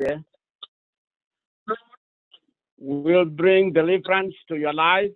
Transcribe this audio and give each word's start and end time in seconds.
day 0.00 0.16
will 2.78 3.26
bring 3.26 3.72
deliverance 3.72 4.34
to 4.48 4.56
your 4.56 4.72
life. 4.72 5.12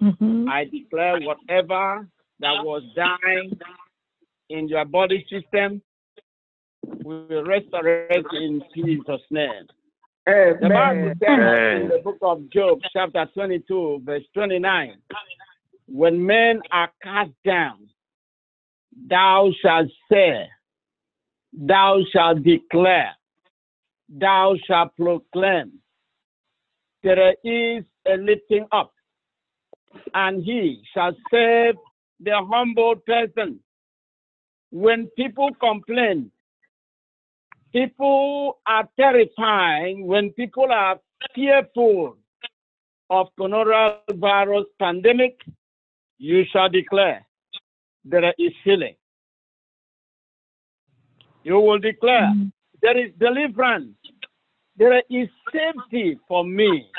Mhm. 0.00 0.48
I 0.48 0.64
declare 0.64 1.20
whatever 1.20 2.08
that 2.40 2.64
was 2.64 2.82
dying 2.94 3.58
in 4.48 4.68
your 4.68 4.84
body 4.84 5.24
system 5.30 5.80
will 7.04 7.44
resurrect 7.44 8.32
in 8.32 8.62
Jesus' 8.74 9.22
name. 9.30 9.66
Amen. 10.28 10.58
The 10.60 10.68
Bible 10.68 11.12
Amen. 11.12 11.16
says 11.18 11.82
in 11.82 11.88
the 11.88 11.98
book 11.98 12.18
of 12.22 12.48
Job, 12.50 12.80
chapter 12.92 13.26
22, 13.34 14.00
verse 14.04 14.24
29, 14.34 15.00
when 15.86 16.24
men 16.24 16.60
are 16.70 16.90
cast 17.02 17.32
down, 17.44 17.88
thou 19.08 19.52
shalt 19.60 19.88
say, 20.10 20.48
thou 21.52 22.02
shalt 22.12 22.42
declare, 22.42 23.16
thou 24.12 24.56
shalt 24.66 24.94
proclaim, 24.96 25.72
there 27.02 27.34
is 27.42 27.84
a 28.06 28.16
lifting 28.16 28.66
up, 28.72 28.92
and 30.14 30.44
he 30.44 30.82
shall 30.94 31.12
save 31.30 31.74
the 32.20 32.36
humble 32.50 32.96
person. 32.96 33.60
When 34.70 35.06
people 35.16 35.50
complain, 35.60 36.30
people 37.72 38.60
are 38.66 38.88
terrifying 38.98 40.06
when 40.06 40.30
people 40.30 40.70
are 40.70 41.00
fearful 41.34 42.16
of 43.10 43.28
coronavirus 43.40 44.64
pandemic 44.78 45.40
you 46.18 46.44
shall 46.52 46.68
declare 46.68 47.26
there 48.04 48.34
is 48.38 48.52
healing 48.64 48.94
you 51.44 51.58
will 51.58 51.78
declare 51.78 52.28
Mhm. 52.34 52.52
there 52.82 52.98
is 52.98 53.12
deliverance 53.18 53.96
there 54.76 55.02
is 55.10 55.28
safety 55.52 56.18
for 56.28 56.44
me 56.44 56.90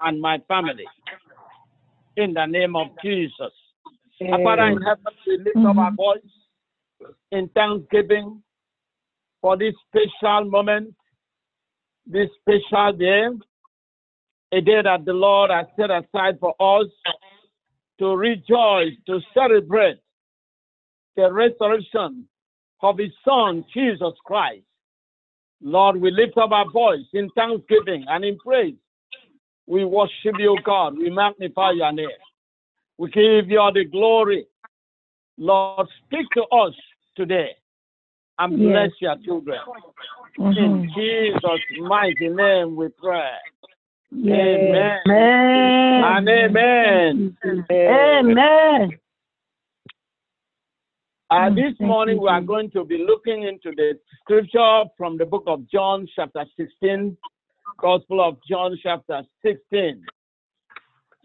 and 0.00 0.20
my 0.20 0.38
family 0.48 0.86
in 2.16 2.34
the 2.34 2.46
name 2.46 2.76
of 2.76 2.88
jesus 3.02 3.52
our 4.32 4.42
father 4.42 4.66
in 4.68 4.80
heaven 4.82 5.04
we 5.26 5.36
lift 5.38 5.56
up 5.56 5.76
our 5.76 5.90
Mhm. 5.90 5.96
voice 5.96 6.32
in 7.32 7.48
thanksgiving 7.50 8.42
for 9.40 9.56
this 9.56 9.74
special 9.88 10.44
moment, 10.46 10.94
this 12.06 12.28
special 12.40 12.92
day, 12.92 13.28
a 14.52 14.60
day 14.60 14.82
that 14.82 15.04
the 15.04 15.12
Lord 15.12 15.50
has 15.50 15.66
set 15.76 15.90
aside 15.90 16.38
for 16.40 16.54
us 16.60 16.86
to 17.98 18.16
rejoice, 18.16 18.92
to 19.06 19.20
celebrate 19.34 19.98
the 21.16 21.32
resurrection 21.32 22.28
of 22.80 22.98
His 22.98 23.12
Son, 23.24 23.64
Jesus 23.72 24.14
Christ. 24.24 24.64
Lord, 25.62 26.00
we 26.00 26.10
lift 26.10 26.36
up 26.36 26.52
our 26.52 26.70
voice 26.70 27.06
in 27.12 27.30
thanksgiving 27.30 28.04
and 28.08 28.24
in 28.24 28.38
praise. 28.38 28.74
We 29.66 29.84
worship 29.84 30.34
you, 30.38 30.56
God. 30.64 30.96
We 30.96 31.10
magnify 31.10 31.72
your 31.72 31.92
name. 31.92 32.08
We 32.98 33.10
give 33.10 33.50
you 33.50 33.60
all 33.60 33.72
the 33.72 33.84
glory. 33.84 34.46
Lord, 35.38 35.88
speak 36.06 36.26
to 36.34 36.44
us 36.44 36.74
today 37.16 37.56
and 38.38 38.58
Yes. 38.58 38.70
bless 38.70 39.00
your 39.00 39.16
children. 39.24 39.60
In 40.38 40.52
Mhm. 40.54 40.94
Jesus' 40.94 41.80
mighty 41.80 42.28
name 42.28 42.76
we 42.76 42.88
pray. 42.88 43.32
Yes. 44.10 44.58
Amen. 44.58 45.02
Amen. 45.08 46.04
And 46.04 46.28
amen. 46.28 47.36
Amen. 47.70 48.98
Uh, 51.28 51.50
Mm, 51.50 51.56
this 51.56 51.80
morning 51.80 52.20
we 52.20 52.28
are 52.28 52.40
going 52.40 52.70
to 52.70 52.84
be 52.84 52.98
looking 52.98 53.42
into 53.42 53.72
the 53.74 53.98
scripture 54.20 54.84
from 54.96 55.18
the 55.18 55.26
book 55.26 55.42
of 55.48 55.68
John, 55.68 56.06
chapter 56.14 56.44
16, 56.56 57.16
Gospel 57.78 58.20
of 58.20 58.36
John, 58.48 58.78
chapter 58.80 59.22
16. 59.44 60.04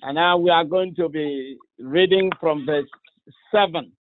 And 0.01 0.15
now 0.15 0.39
we 0.39 0.49
are 0.49 0.63
going 0.63 0.95
to 0.95 1.07
be 1.07 1.55
reading 1.77 2.31
from 2.39 2.65
verse 2.65 2.89
7. 3.51 3.91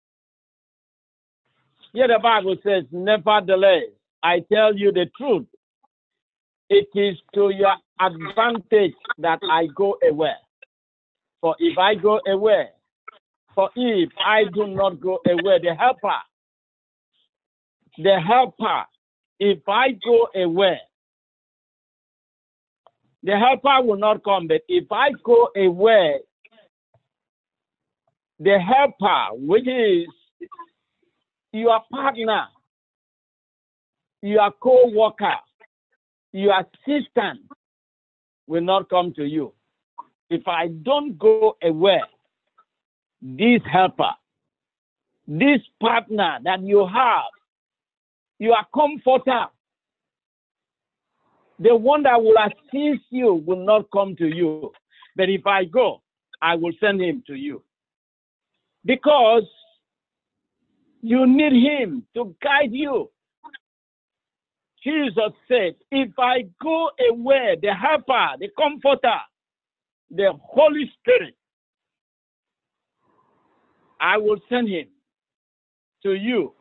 Here 1.93 2.09
the 2.09 2.19
Bible 2.23 2.57
says, 2.65 2.85
Nevertheless, 2.91 3.91
I 4.23 4.41
tell 4.51 4.75
you 4.75 4.93
the 4.93 5.05
truth. 5.19 5.47
It 6.71 6.89
is 6.95 7.19
to 7.35 7.51
your 7.51 7.77
advantage 8.01 8.95
that 9.19 9.41
I 9.51 9.67
go 9.75 9.99
away. 10.09 10.33
For 11.43 11.57
if 11.59 11.77
I 11.77 11.95
go 11.95 12.21
away, 12.27 12.69
for 13.55 13.71
if 13.77 14.11
I 14.25 14.45
do 14.45 14.67
not 14.69 15.01
go 15.01 15.21
away, 15.27 15.59
the 15.63 15.75
helper, 15.75 16.21
the 17.99 18.21
helper, 18.21 18.85
if 19.39 19.59
I 19.69 19.93
go 20.05 20.29
away, 20.35 20.79
the 23.23 23.37
helper 23.37 23.83
will 23.83 23.99
not 23.99 24.25
come. 24.25 24.49
But 24.49 24.63
if 24.69 24.91
I 24.91 25.11
go 25.25 25.49
away, 25.57 26.21
the 28.39 28.59
helper, 28.59 29.35
which 29.35 29.67
is 29.69 30.07
your 31.53 31.81
partner, 31.93 32.47
your 34.23 34.51
co-worker, 34.63 35.37
your 36.33 36.55
assistant, 36.61 37.41
will 38.47 38.63
not 38.63 38.89
come 38.89 39.13
to 39.15 39.25
you. 39.25 39.53
If 40.29 40.47
I 40.47 40.69
don't 40.69 41.19
go 41.19 41.57
away, 41.63 42.01
this 43.23 43.61
helper, 43.71 44.13
this 45.27 45.61
partner 45.81 46.39
that 46.45 46.63
you 46.63 46.87
have, 46.87 47.31
your 48.39 48.57
comforter, 48.75 49.47
the 51.59 51.77
one 51.77 52.03
that 52.05 52.23
will 52.23 52.37
assist 52.39 53.05
you 53.11 53.35
will 53.35 53.65
not 53.65 53.91
come 53.93 54.17
to 54.17 54.27
you. 54.27 54.73
But 55.15 55.29
if 55.29 55.47
I 55.47 55.65
go, 55.65 56.03
I 56.41 56.55
will 56.55 56.73
send 56.81 57.03
him 57.03 57.23
to 57.27 57.35
you. 57.35 57.63
Because 58.85 59.45
you 61.03 61.27
need 61.27 61.53
him 61.53 62.05
to 62.15 62.35
guide 62.43 62.73
you. 62.73 63.11
Jesus 64.83 65.33
said, 65.47 65.75
If 65.91 66.19
I 66.19 66.47
go 66.63 66.91
away, 67.11 67.59
the 67.61 67.75
helper, 67.75 68.37
the 68.39 68.49
comforter, 68.59 69.21
the 70.11 70.33
Holy 70.43 70.91
Spirit, 70.99 71.35
I 74.01 74.17
will 74.17 74.39
send 74.49 74.69
him 74.69 74.89
to 76.03 76.15
you. 76.15 76.55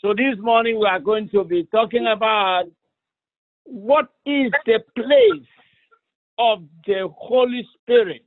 So 0.00 0.12
this 0.12 0.36
morning 0.38 0.78
we 0.78 0.86
are 0.86 1.00
going 1.00 1.30
to 1.30 1.44
be 1.44 1.64
talking 1.64 2.06
about 2.06 2.64
what 3.64 4.08
is 4.26 4.52
the 4.66 4.80
place 4.94 5.48
of 6.38 6.62
the 6.86 7.08
Holy 7.16 7.66
Spirit 7.80 8.24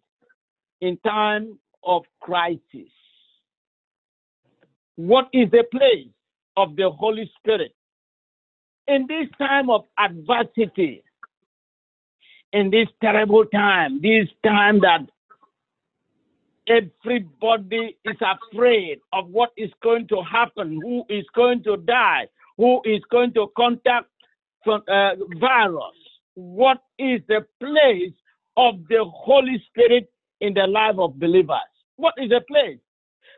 in 0.82 0.98
time 0.98 1.60
of 1.84 2.04
crisis. 2.20 2.92
What 4.96 5.30
is 5.32 5.52
the 5.52 5.64
place 5.72 6.08
of 6.56 6.76
the 6.76 6.90
Holy 6.90 7.32
Spirit 7.38 7.76
in 8.88 9.06
this 9.08 9.28
time 9.38 9.70
of 9.70 9.84
adversity? 10.00 11.04
In 12.54 12.72
this 12.72 12.88
terrible 13.02 13.46
time, 13.46 14.02
this 14.02 14.28
time 14.44 14.80
that 14.80 15.02
everybody 16.68 17.98
is 18.06 18.18
afraid 18.22 19.00
of 19.14 19.30
what 19.30 19.52
is 19.58 19.72
going 19.82 20.08
to 20.10 20.22
happen, 20.24 20.80
who 20.82 21.04
is 21.10 21.26
going 21.36 21.64
to 21.64 21.78
die, 21.78 22.28
who 22.58 22.82
is 22.86 23.02
going 23.12 23.34
to 23.34 23.48
contact 23.56 24.08
from, 24.64 24.82
uh, 24.88 25.12
virus. 25.40 25.96
What 26.36 26.80
is 27.00 27.22
the 27.28 27.46
place 27.60 28.14
of 28.58 28.76
the 28.90 29.04
Holy 29.06 29.64
Spirit 29.70 30.12
in 30.42 30.54
the 30.54 30.68
life 30.68 30.96
of 30.98 31.20
believers? 31.20 31.58
What 31.96 32.14
is 32.18 32.30
the 32.30 32.42
place? 32.42 32.80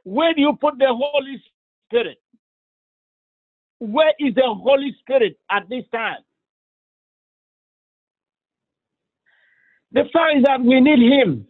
Where 0.03 0.33
do 0.33 0.41
you 0.41 0.57
put 0.59 0.77
the 0.77 0.87
Holy 0.89 1.41
Spirit? 1.87 2.19
Where 3.79 4.13
is 4.19 4.35
the 4.35 4.43
Holy 4.47 4.95
Spirit 4.99 5.37
at 5.49 5.69
this 5.69 5.85
time? 5.93 6.19
The 9.91 10.03
fact 10.13 10.37
is 10.37 10.43
that 10.43 10.61
we 10.61 10.79
need 10.81 10.99
Him 10.99 11.47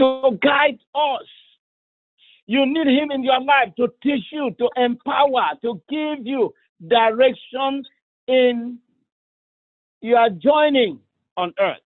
to 0.00 0.38
guide 0.42 0.78
us. 0.94 1.28
You 2.46 2.66
need 2.66 2.88
Him 2.88 3.10
in 3.12 3.22
your 3.22 3.40
life 3.40 3.74
to 3.76 3.88
teach 4.02 4.24
you, 4.32 4.50
to 4.58 4.68
empower, 4.76 5.52
to 5.62 5.80
give 5.88 6.26
you 6.26 6.52
direction 6.88 7.84
in 8.26 8.78
your 10.00 10.30
joining 10.30 10.98
on 11.36 11.52
earth. 11.60 11.76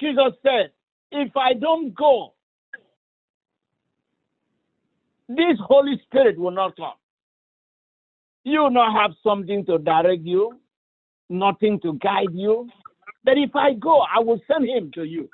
Jesus 0.00 0.32
said, 0.42 0.70
If 1.10 1.36
I 1.36 1.54
don't 1.54 1.94
go, 1.94 2.34
this 5.28 5.58
Holy 5.60 6.00
Spirit 6.04 6.38
will 6.38 6.52
not 6.52 6.76
come. 6.76 6.94
You 8.44 8.60
will 8.60 8.70
not 8.70 8.94
have 8.94 9.12
something 9.22 9.64
to 9.66 9.78
direct 9.78 10.22
you, 10.22 10.60
nothing 11.28 11.80
to 11.80 11.94
guide 11.94 12.32
you. 12.32 12.68
But 13.24 13.38
if 13.38 13.56
I 13.56 13.72
go, 13.72 14.00
I 14.02 14.20
will 14.20 14.40
send 14.46 14.68
him 14.68 14.90
to 14.94 15.04
you. 15.04 15.28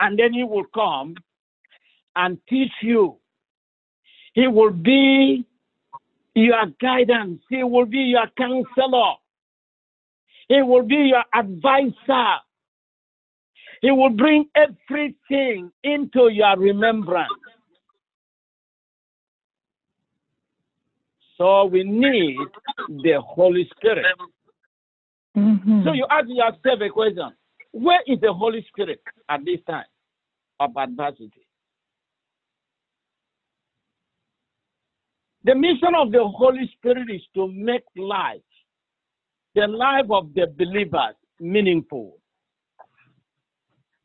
And 0.00 0.18
then 0.18 0.32
he 0.32 0.44
will 0.44 0.64
come 0.74 1.14
and 2.16 2.38
teach 2.48 2.72
you. 2.82 3.16
He 4.32 4.46
will 4.46 4.70
be 4.70 5.44
your 6.34 6.66
guidance. 6.80 7.42
He 7.48 7.62
will 7.62 7.86
be 7.86 7.98
your 7.98 8.26
counselor. 8.36 9.14
He 10.48 10.62
will 10.62 10.82
be 10.82 11.12
your 11.12 11.24
advisor. 11.34 12.38
He 13.82 13.90
will 13.90 14.10
bring 14.10 14.48
everything 14.54 15.70
into 15.84 16.28
your 16.28 16.56
remembrance. 16.56 17.28
So 21.36 21.64
we 21.66 21.84
need 21.84 22.36
the 23.02 23.20
Holy 23.20 23.70
Spirit. 23.76 24.06
Mhm. 25.36 25.84
So 25.84 25.92
you 25.92 26.06
ask 26.10 26.28
yourself 26.28 26.80
a 26.80 26.90
question 26.90 27.32
Where 27.72 28.00
is 28.06 28.20
the 28.20 28.32
Holy 28.32 28.64
Spirit 28.68 29.00
at 29.28 29.44
this 29.44 29.60
time 29.66 29.84
of 30.58 30.70
adversity? 30.76 31.46
The 35.44 35.54
mission 35.54 35.94
of 35.96 36.12
the 36.12 36.26
Holy 36.26 36.70
Spirit 36.76 37.08
is 37.10 37.22
to 37.34 37.48
make 37.48 37.84
life, 37.96 38.42
the 39.54 39.66
life 39.66 40.06
of 40.10 40.34
the 40.34 40.46
believers, 40.58 41.14
meaningful. 41.40 42.18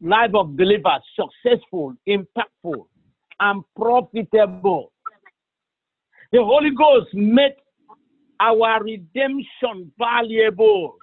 Life 0.01 0.31
of 0.33 0.55
believers 0.55 1.01
successful, 1.15 1.93
impactful, 2.07 2.85
and 3.39 3.63
profitable. 3.75 4.91
The 6.31 6.43
Holy 6.43 6.71
Ghost 6.71 7.13
made 7.13 7.55
our 8.39 8.83
redemption 8.83 9.91
valuable. 9.97 10.95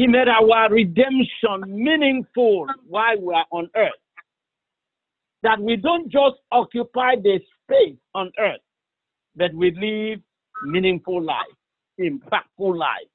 He 0.00 0.06
made 0.06 0.28
our 0.28 0.70
redemption 0.70 1.60
meaningful 1.66 2.66
while 2.88 3.20
we 3.20 3.34
are 3.34 3.44
on 3.50 3.68
earth. 3.76 4.00
That 5.42 5.60
we 5.60 5.76
don't 5.76 6.10
just 6.10 6.36
occupy 6.50 7.16
the 7.16 7.38
space 7.62 7.98
on 8.14 8.32
earth, 8.38 8.62
but 9.36 9.52
we 9.52 9.72
live 9.72 10.20
meaningful 10.64 11.22
life, 11.22 11.54
impactful 12.00 12.78
life. 12.78 13.12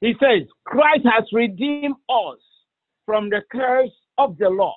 He 0.00 0.14
says, 0.20 0.48
Christ 0.64 1.04
has 1.04 1.22
redeemed 1.32 1.94
us 2.08 2.38
from 3.06 3.30
the 3.30 3.42
curse 3.52 3.94
of 4.18 4.38
the 4.38 4.50
law, 4.50 4.74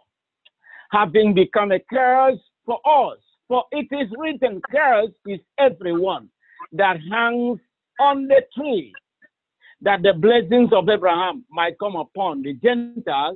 having 0.92 1.34
become 1.34 1.72
a 1.72 1.80
curse 1.92 2.38
for 2.68 2.80
us. 2.86 3.18
For 3.48 3.64
it 3.72 3.88
is 3.90 4.10
written, 4.16 4.62
Curse 4.72 5.10
is 5.26 5.40
everyone 5.58 6.30
that 6.74 6.98
hangs 7.12 7.60
on 8.00 8.28
the 8.28 8.42
tree, 8.56 8.94
that 9.82 10.02
the 10.02 10.14
blessings 10.14 10.72
of 10.74 10.90
Abraham 10.90 11.46
might 11.50 11.78
come 11.80 11.96
upon 11.96 12.42
the 12.42 12.54
Gentiles 12.54 13.36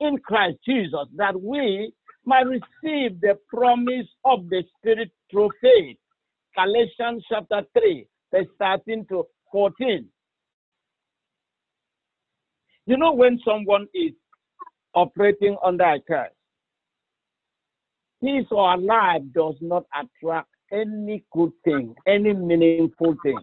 in 0.00 0.18
Christ 0.18 0.58
Jesus, 0.66 1.06
that 1.16 1.40
we 1.40 1.92
might 2.24 2.46
receive 2.46 3.20
the 3.20 3.38
promise 3.48 4.06
of 4.24 4.48
the 4.48 4.64
Spirit 4.78 5.10
through 5.30 5.50
faith. 5.60 5.96
Galatians 6.56 7.24
chapter 7.28 7.62
3, 7.78 8.06
verse 8.32 8.46
13 8.58 9.06
to 9.10 9.24
14. 9.52 10.06
You 12.86 12.96
know, 12.96 13.12
when 13.12 13.38
someone 13.44 13.86
is 13.94 14.12
operating 14.94 15.56
under 15.64 15.84
a 15.84 16.00
curse, 16.00 16.30
his 18.20 18.44
or 18.50 18.72
her 18.72 18.78
life 18.78 19.22
does 19.34 19.56
not 19.60 19.84
attract 19.94 20.48
any 20.72 21.24
good 21.32 21.52
thing, 21.64 21.94
any 22.06 22.32
meaningful 22.32 23.16
thing. 23.22 23.38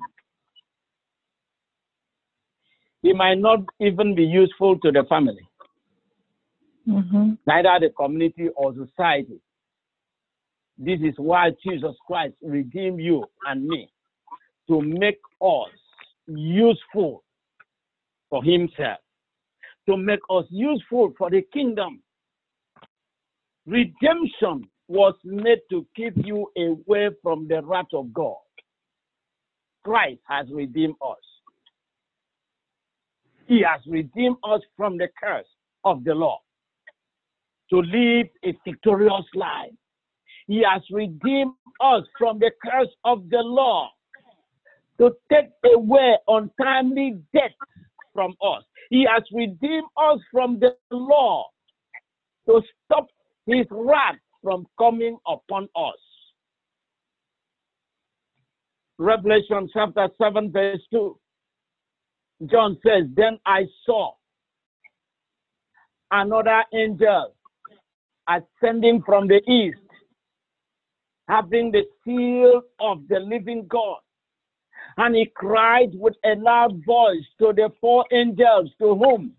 He 3.02 3.14
might 3.14 3.40
not 3.40 3.60
even 3.80 4.16
be 4.16 4.24
useful 4.24 4.78
to 4.80 4.92
the 4.92 5.04
family, 5.06 5.48
Mhm. 6.88 7.38
neither 7.46 7.80
the 7.80 7.90
community 7.90 8.50
or 8.50 8.74
society. 8.74 9.42
This 10.78 11.00
is 11.02 11.18
why 11.18 11.52
Jesus 11.64 11.96
Christ 12.08 12.36
redeemed 12.42 13.00
you 13.00 13.26
and 13.46 13.66
me 13.68 13.92
to 14.68 14.82
make 14.82 15.20
us 15.42 15.70
useful 16.28 17.24
for 18.30 18.44
Himself, 18.44 19.00
to 19.88 19.98
make 19.98 20.22
us 20.30 20.46
useful 20.50 21.14
for 21.18 21.30
the 21.30 21.42
kingdom. 21.42 22.04
Redemption 23.66 24.70
was 24.88 25.16
made 25.24 25.62
to 25.70 25.86
keep 25.96 26.14
you 26.26 26.52
away 26.58 27.10
from 27.22 27.48
the 27.48 27.62
wrath 27.64 27.94
of 27.94 28.14
God. 28.14 28.38
Christ 29.84 30.22
has 30.28 30.52
redeemed 30.52 30.96
us. 31.02 31.31
He 33.52 33.66
has 33.70 33.82
redeemed 33.86 34.38
us 34.46 34.62
from 34.78 34.98
the 34.98 35.10
curse 35.22 35.46
of 35.84 36.06
the 36.06 36.16
law 36.16 36.40
to 37.70 37.80
live 37.80 38.28
a 38.46 38.58
victorious 38.64 39.26
life. 39.36 39.74
He 40.48 40.64
has 40.66 40.82
redeemed 40.90 41.52
us 41.82 42.04
from 42.18 42.40
the 42.40 42.52
curse 42.66 42.88
of 43.04 43.30
the 43.30 43.40
law 43.40 43.90
to 45.02 45.12
take 45.30 45.50
away 45.66 46.16
untimely 46.30 47.20
death 47.34 47.52
from 48.14 48.36
us. 48.42 48.64
He 48.90 49.06
has 49.14 49.24
redeemed 49.34 49.90
us 49.98 50.20
from 50.32 50.58
the 50.58 50.78
law 50.90 51.48
to 52.48 52.62
stop 52.86 53.08
his 53.48 53.66
wrath 53.70 54.16
from 54.42 54.66
coming 54.80 55.18
upon 55.28 55.68
us. 55.76 56.00
Revelation 58.98 59.70
chapter 59.74 60.08
7, 60.22 60.54
verse 60.54 60.80
2. 60.94 61.18
John 62.50 62.78
says, 62.86 63.08
Then 63.16 63.40
I 63.46 63.66
saw 63.86 64.14
another 66.10 66.64
angel 66.74 67.36
ascending 68.28 69.04
from 69.06 69.28
the 69.28 69.42
east, 69.50 69.78
having 71.28 71.72
the 71.72 71.84
seal 72.04 72.62
of 72.80 73.08
the 73.08 73.20
living 73.20 73.68
God. 73.68 74.00
And 74.98 75.16
he 75.16 75.32
cried 75.36 75.92
with 75.94 76.16
a 76.26 76.36
loud 76.36 76.84
voice 76.86 77.26
to 77.40 77.54
the 77.54 77.70
four 77.80 78.06
angels 78.12 78.72
to 78.80 78.96
whom 78.96 79.34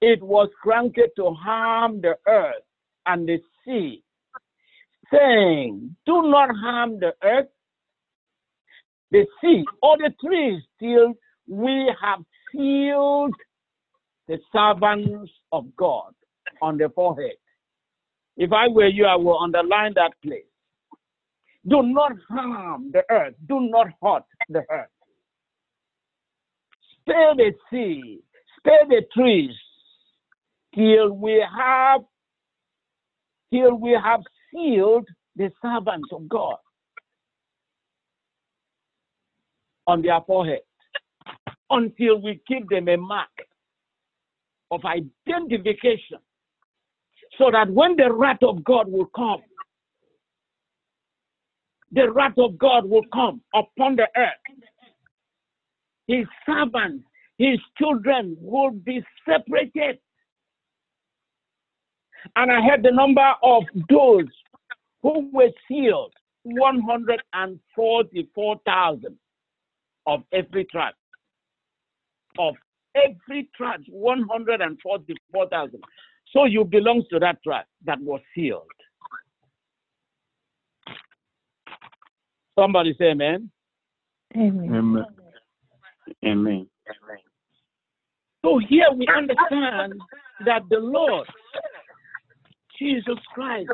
it 0.00 0.22
was 0.22 0.48
granted 0.62 1.10
to 1.16 1.30
harm 1.30 2.00
the 2.00 2.16
earth 2.28 2.62
and 3.06 3.26
the 3.26 3.38
sea, 3.64 4.02
saying, 5.12 5.96
Do 6.04 6.22
not 6.22 6.50
harm 6.54 7.00
the 7.00 7.14
earth, 7.22 7.48
the 9.10 9.26
sea, 9.40 9.64
or 9.82 9.96
the 9.96 10.12
trees, 10.22 10.62
till 10.78 11.14
we 11.48 11.92
have 12.00 12.20
sealed 12.52 13.34
the 14.28 14.38
servants 14.52 15.30
of 15.52 15.64
God 15.76 16.12
on 16.60 16.76
the 16.78 16.88
forehead. 16.94 17.36
If 18.36 18.52
I 18.52 18.68
were 18.68 18.88
you, 18.88 19.06
I 19.06 19.16
will 19.16 19.38
underline 19.38 19.94
that 19.94 20.12
place. 20.22 20.44
Do 21.68 21.82
not 21.82 22.12
harm 22.28 22.92
the 22.92 23.02
earth. 23.10 23.34
Do 23.48 23.60
not 23.60 23.88
hurt 24.02 24.24
the 24.48 24.62
earth. 24.70 24.90
Spare 27.00 27.34
the 27.34 27.52
sea. 27.70 28.20
Spare 28.58 28.86
the 28.88 29.02
trees 29.12 29.54
till 30.74 31.12
we 31.12 31.44
have 31.56 32.02
till 33.52 33.76
we 33.76 33.92
have 33.92 34.20
sealed 34.52 35.06
the 35.36 35.50
servants 35.62 36.08
of 36.12 36.28
God 36.28 36.56
on 39.86 40.02
their 40.02 40.20
forehead 40.26 40.60
until 41.70 42.20
we 42.20 42.40
give 42.48 42.68
them 42.68 42.88
a 42.88 42.96
mark 42.96 43.28
of 44.70 44.84
identification 44.84 46.18
so 47.38 47.50
that 47.50 47.70
when 47.70 47.96
the 47.96 48.12
wrath 48.12 48.42
of 48.42 48.62
God 48.64 48.90
will 48.90 49.10
come, 49.14 49.40
the 51.92 52.10
wrath 52.10 52.36
of 52.38 52.58
God 52.58 52.88
will 52.88 53.04
come 53.12 53.42
upon 53.54 53.94
the 53.96 54.08
earth. 54.16 54.32
His 56.06 56.26
servants, 56.44 57.04
his 57.38 57.58
children 57.78 58.36
will 58.40 58.70
be 58.70 59.04
separated. 59.28 59.98
And 62.34 62.50
I 62.50 62.60
had 62.60 62.82
the 62.82 62.90
number 62.90 63.34
of 63.42 63.62
those 63.88 64.24
who 65.02 65.30
were 65.32 65.50
sealed 65.68 66.12
144,000 66.42 69.18
of 70.06 70.24
every 70.32 70.64
tribe. 70.64 70.94
Of 72.38 72.54
every 72.94 73.48
tribe, 73.56 73.82
144,000. 73.88 75.80
So 76.32 76.44
you 76.44 76.64
belong 76.64 77.04
to 77.10 77.18
that 77.20 77.42
tribe 77.42 77.66
that 77.84 78.00
was 78.00 78.20
sealed. 78.34 78.64
Somebody 82.58 82.94
say 82.98 83.10
amen. 83.10 83.50
Amen. 84.36 84.74
Amen. 84.74 85.06
Amen. 86.24 86.66
So 88.44 88.58
here 88.58 88.86
we 88.94 89.06
understand 89.08 90.00
that 90.44 90.62
the 90.70 90.78
Lord 90.78 91.26
Jesus 92.78 93.18
Christ 93.34 93.70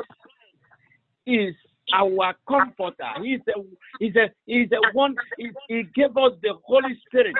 is 1.25 1.53
our 1.93 2.33
comforter. 2.47 3.09
He's 3.21 3.39
a 3.49 3.61
he's 3.99 4.15
a 4.15 4.31
he's 4.45 4.69
a 4.71 4.95
one 4.95 5.15
he, 5.37 5.51
he 5.67 5.83
gave 5.95 6.15
us 6.17 6.33
the 6.41 6.53
Holy 6.63 6.99
Spirit 7.07 7.35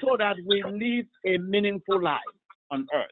so 0.00 0.16
that 0.18 0.36
we 0.46 0.62
live 0.62 1.06
a 1.26 1.38
meaningful 1.38 2.02
life 2.02 2.20
on 2.70 2.86
earth. 2.94 3.10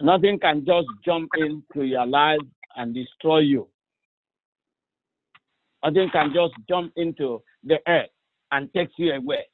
Nothing 0.00 0.38
can 0.38 0.64
just 0.64 0.86
jump 1.04 1.30
into 1.36 1.86
your 1.86 2.06
life 2.06 2.38
and 2.76 2.94
destroy 2.94 3.40
you. 3.40 3.68
Nothing 5.84 6.10
can 6.10 6.32
just 6.32 6.54
jump 6.68 6.92
into 6.96 7.42
the 7.64 7.78
earth 7.88 8.10
and 8.52 8.72
take 8.74 8.90
you 8.96 9.12
away. 9.12 9.44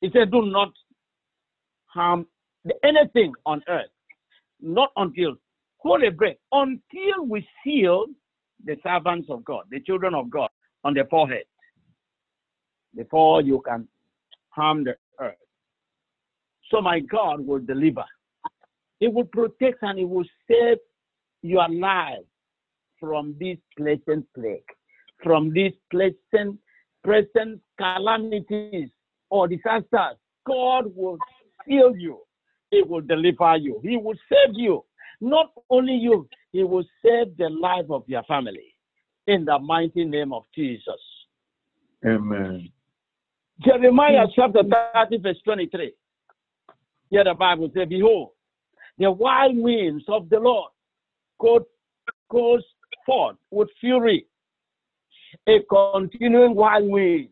He 0.00 0.10
said, 0.12 0.30
Do 0.30 0.42
not 0.46 0.72
harm 1.86 2.26
anything 2.84 3.32
on 3.46 3.62
earth, 3.68 3.90
not 4.60 4.90
until, 4.96 5.34
hold 5.78 6.02
a 6.04 6.10
break, 6.10 6.38
until 6.52 7.26
we 7.26 7.46
seal 7.64 8.06
the 8.64 8.76
servants 8.82 9.28
of 9.30 9.44
God, 9.44 9.64
the 9.70 9.80
children 9.80 10.14
of 10.14 10.30
God, 10.30 10.50
on 10.84 10.94
the 10.94 11.04
forehead, 11.10 11.44
before 12.94 13.42
you 13.42 13.62
can 13.66 13.86
harm 14.50 14.84
the 14.84 14.94
earth. 15.20 15.34
So 16.70 16.80
my 16.80 17.00
God 17.00 17.46
will 17.46 17.60
deliver. 17.60 18.04
He 18.98 19.08
will 19.08 19.24
protect 19.24 19.82
and 19.82 19.98
he 19.98 20.04
will 20.04 20.24
save 20.48 20.78
your 21.42 21.68
life 21.68 22.18
from 22.98 23.34
this 23.40 23.56
pleasant 23.76 24.26
plague, 24.34 24.62
from 25.22 25.52
these 25.52 25.72
pleasant 25.90 26.58
present 27.02 27.60
calamities 27.78 28.90
or 29.30 29.48
disasters. 29.48 30.16
God 30.46 30.94
will 30.94 31.18
heal 31.66 31.96
you. 31.96 32.18
He 32.70 32.82
will 32.82 33.00
deliver 33.00 33.56
you. 33.56 33.80
He 33.82 33.96
will 33.96 34.16
save 34.28 34.54
you. 34.54 34.84
Not 35.20 35.50
only 35.70 35.94
you, 35.94 36.28
He 36.52 36.62
will 36.62 36.84
save 37.04 37.36
the 37.36 37.48
life 37.48 37.90
of 37.90 38.04
your 38.06 38.22
family. 38.24 38.74
In 39.26 39.44
the 39.44 39.58
mighty 39.58 40.04
name 40.04 40.32
of 40.32 40.44
Jesus. 40.54 41.00
Amen. 42.06 42.70
Jeremiah 43.62 44.26
chapter 44.34 44.62
30, 44.94 45.18
verse 45.18 45.36
23. 45.44 45.92
Here 47.10 47.24
the 47.24 47.34
Bible 47.34 47.70
says, 47.74 47.88
Behold, 47.88 48.30
the 48.98 49.10
wild 49.10 49.56
winds 49.56 50.04
of 50.08 50.28
the 50.30 50.38
Lord 50.38 50.70
goes, 51.38 52.62
forth 53.04 53.36
with 53.50 53.68
fury, 53.80 54.26
a 55.48 55.58
continuing 55.68 56.54
wild 56.54 56.88
wind. 56.88 57.28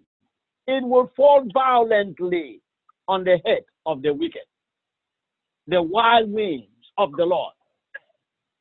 It 0.67 0.83
will 0.85 1.11
fall 1.17 1.47
violently 1.55 2.61
on 3.07 3.25
the 3.25 3.39
head 3.47 3.63
of 3.87 4.03
the 4.03 4.13
wicked. 4.13 4.43
The 5.67 5.81
wild 5.81 6.31
winds 6.31 6.67
of 6.99 7.13
the 7.13 7.25
Lord 7.25 7.53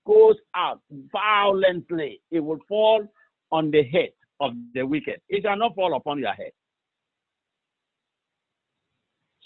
goes 0.05 0.35
out 0.55 0.79
violently. 1.11 2.21
It 2.31 2.39
will 2.39 2.59
fall 2.69 3.05
on 3.51 3.71
the 3.71 3.83
head 3.83 4.09
of 4.39 4.53
the 4.73 4.83
wicked. 4.83 5.19
It 5.27 5.43
shall 5.43 5.57
not 5.57 5.75
fall 5.75 5.95
upon 5.95 6.19
your 6.19 6.33
head. 6.33 6.51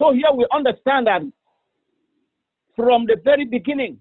So 0.01 0.13
here 0.13 0.31
we 0.35 0.47
understand 0.51 1.05
that 1.05 1.21
from 2.75 3.05
the 3.05 3.17
very 3.23 3.45
beginning, 3.45 3.99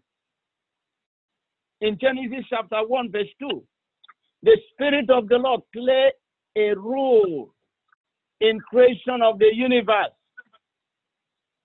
in 1.83 1.99
Genesis 2.01 2.47
chapter 2.49 2.79
1, 2.87 3.13
verse 3.13 3.29
2, 3.39 3.63
the 4.43 4.59
Spirit 4.73 5.11
of 5.11 5.29
the 5.29 5.37
Lord 5.37 5.61
played 5.75 6.13
a 6.57 6.75
role 6.75 7.53
in 8.41 8.61
creation 8.61 9.21
of 9.23 9.39
the 9.39 9.51
universe. 9.53 10.09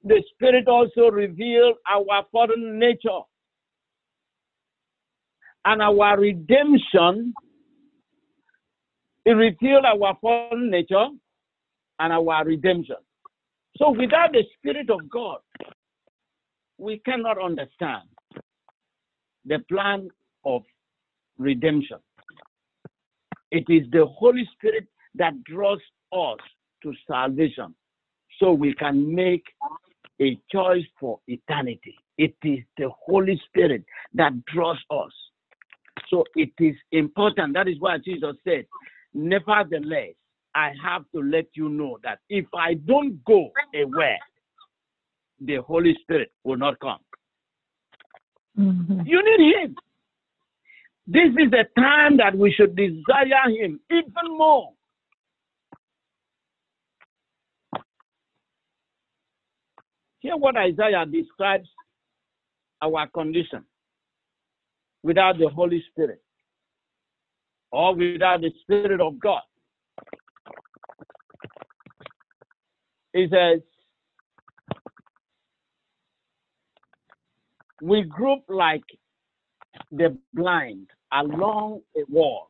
The 0.04 0.22
Spirit 0.34 0.68
also 0.68 1.10
revealed 1.12 1.75
our 1.89 2.25
fallen 2.30 2.77
nature 2.77 3.22
and 5.63 5.82
our 5.82 6.20
redemption. 6.20 7.34
It 9.25 9.32
revealed 9.32 9.86
our 9.86 10.18
fallen 10.20 10.70
nature 10.70 11.08
and 12.00 12.12
our 12.12 12.44
redemption. 12.44 12.98
So 13.77 13.91
without 13.91 14.32
the 14.32 14.44
Spirit 14.58 14.89
of 14.89 15.10
God, 15.10 15.39
we 16.77 17.00
cannot 17.00 17.41
understand 17.41 18.03
the 19.46 19.60
plan 19.70 20.10
of 20.46 20.63
redemption. 21.38 21.98
It 23.51 23.65
is 23.70 23.89
the 23.91 24.05
Holy 24.05 24.48
Spirit 24.53 24.88
that 25.15 25.44
draws 25.44 25.79
us 26.12 26.38
to 26.84 26.94
salvation 27.08 27.75
so 28.39 28.51
we 28.53 28.74
can 28.74 29.13
make 29.13 29.44
a 30.22 30.39
choice 30.51 30.86
for 31.00 31.20
eternity. 31.27 31.96
It 32.17 32.36
is 32.44 32.60
the 32.77 32.89
Holy 33.05 33.41
Spirit 33.48 33.84
that 34.13 34.34
draws 34.46 34.77
us. 34.89 35.12
So 36.10 36.24
it 36.36 36.51
is 36.60 36.75
important. 36.91 37.53
That 37.53 37.67
is 37.67 37.79
why 37.79 37.98
Jesus 37.98 38.36
said, 38.44 38.65
Nevertheless, 39.13 40.13
I 40.56 40.72
have 40.82 41.04
to 41.14 41.22
let 41.22 41.48
you 41.54 41.68
know 41.68 42.00
that 42.04 42.20
if 42.30 42.46
I 42.56 42.76
don't 42.76 43.24
go 43.26 43.52
away, 43.76 44.18
the 45.42 45.58
Holy 45.58 45.96
Spirit 46.02 46.32
will 46.46 46.56
not 46.56 46.80
come. 46.80 47.00
Mm-hmm. 48.58 49.02
You 49.06 49.38
need 49.38 49.54
Him. 49.54 49.76
This 51.08 51.30
is 51.38 51.52
the 51.52 51.66
time 51.78 52.18
that 52.18 52.36
we 52.36 52.54
should 52.54 52.76
desire 52.76 53.50
Him 53.50 53.82
even 53.92 54.38
more. 54.38 54.72
Hear 60.20 60.38
what 60.38 60.56
Isaiah 60.56 61.06
describes 61.06 61.68
our 62.82 63.08
condition 63.10 63.66
without 65.04 65.38
the 65.38 65.50
Holy 65.50 65.84
Spirit 65.92 66.22
or 67.72 67.94
without 67.94 68.42
the 68.42 68.52
Spirit 68.64 69.02
of 69.02 69.20
God. 69.20 69.42
He 73.15 73.29
says, 73.31 73.62
we 77.81 78.03
group 78.03 78.41
like 78.50 78.84
the 79.89 80.17
blind 80.34 80.89
along 81.13 81.79
a 81.95 82.01
wall, 82.10 82.50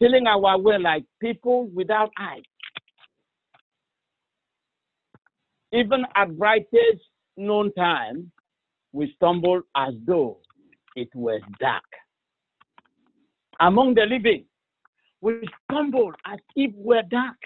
feeling 0.00 0.26
our 0.26 0.58
way 0.58 0.78
like 0.78 1.04
people 1.20 1.68
without 1.68 2.10
eyes. 2.18 2.42
Even 5.72 6.04
at 6.16 6.36
brightest 6.36 7.04
noon 7.36 7.72
time, 7.74 8.32
we 8.90 9.12
stumble 9.14 9.62
as 9.76 9.94
though 10.04 10.38
it 10.96 11.08
was 11.14 11.40
dark. 11.60 11.84
Among 13.60 13.94
the 13.94 14.06
living, 14.06 14.44
we 15.20 15.48
stumble 15.70 16.10
as 16.26 16.40
if 16.56 16.72
we're 16.74 17.02
dark, 17.02 17.36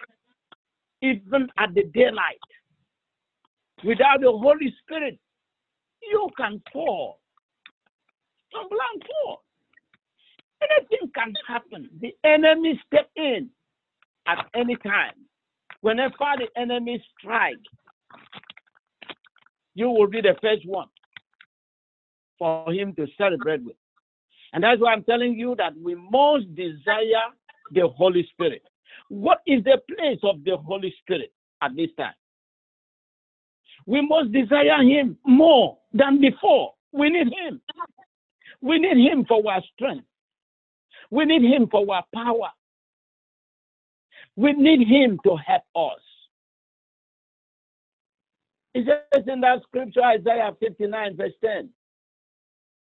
even 1.03 1.49
at 1.59 1.75
the 1.75 1.85
daylight. 1.95 2.39
Without 3.85 4.21
the 4.21 4.31
Holy 4.31 4.75
Spirit, 4.83 5.19
you 6.03 6.29
can 6.37 6.63
fall. 6.73 7.21
And 8.55 9.03
fall. 9.03 9.45
Anything 10.63 11.11
can 11.15 11.35
happen. 11.47 11.91
The 12.01 12.15
enemy 12.25 12.81
step 12.87 13.11
in 13.17 13.51
at 14.27 14.47
any 14.55 14.77
time. 14.77 15.13
Whenever 15.83 16.15
the 16.39 16.49
enemy 16.57 17.05
strike, 17.19 17.57
you 19.75 19.91
will 19.91 20.09
be 20.09 20.23
the 20.23 20.37
first 20.41 20.67
one 20.67 20.89
for 22.39 22.73
him 22.73 22.95
to 22.95 23.07
celebrate 23.19 23.63
with. 23.63 23.77
And 24.53 24.65
that's 24.65 24.81
why 24.81 24.93
I'm 24.93 25.05
telling 25.05 25.35
you 25.35 25.55
that 25.57 25.75
we 25.79 25.95
must 25.95 26.55
desire 26.55 27.29
the 27.73 27.89
Holy 27.89 28.27
Spirit. 28.33 28.63
What 29.09 29.41
is 29.47 29.65
the 29.65 29.81
place 29.89 30.19
of 30.23 30.45
the 30.45 30.57
Holy 30.57 30.95
Spirit 31.01 31.33
at 31.63 31.77
this 31.77 31.91
time? 31.99 32.15
We 33.87 34.01
must 34.07 34.33
desire 34.33 34.83
Him 34.83 35.19
more 35.25 35.79
than 35.93 36.21
before. 36.21 36.75
We 36.93 37.11
need 37.11 37.29
Him. 37.29 37.61
We 38.61 38.79
need 38.79 38.97
Him 38.97 39.25
for 39.27 39.43
our 39.51 39.63
strength. 39.75 40.07
We 41.11 41.25
need 41.25 41.43
Him 41.43 41.69
for 41.71 41.87
our 41.95 42.05
power. 42.15 42.51
We 44.35 44.53
need 44.53 44.87
Him 44.87 45.19
to 45.25 45.37
help 45.37 45.63
us. 45.75 46.01
It 48.75 48.87
says 48.87 49.25
in 49.27 49.41
that 49.41 49.63
scripture, 49.63 50.03
Isaiah 50.03 50.53
59, 50.61 51.17
verse 51.17 51.33
10, 51.43 51.71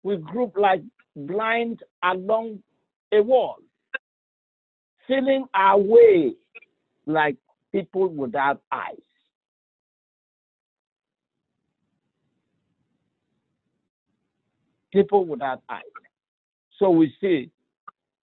we 0.04 0.16
group 0.18 0.56
like 0.56 0.82
blind 1.16 1.82
along 2.04 2.62
a 3.12 3.20
wall, 3.20 3.56
feeling 5.10 5.44
our 5.54 5.76
way 5.76 6.34
like 7.04 7.36
people 7.72 8.08
without 8.08 8.62
eyes. 8.70 8.96
People 14.92 15.24
without 15.26 15.62
eyes. 15.68 15.82
So 16.78 16.90
we 16.90 17.12
see 17.20 17.50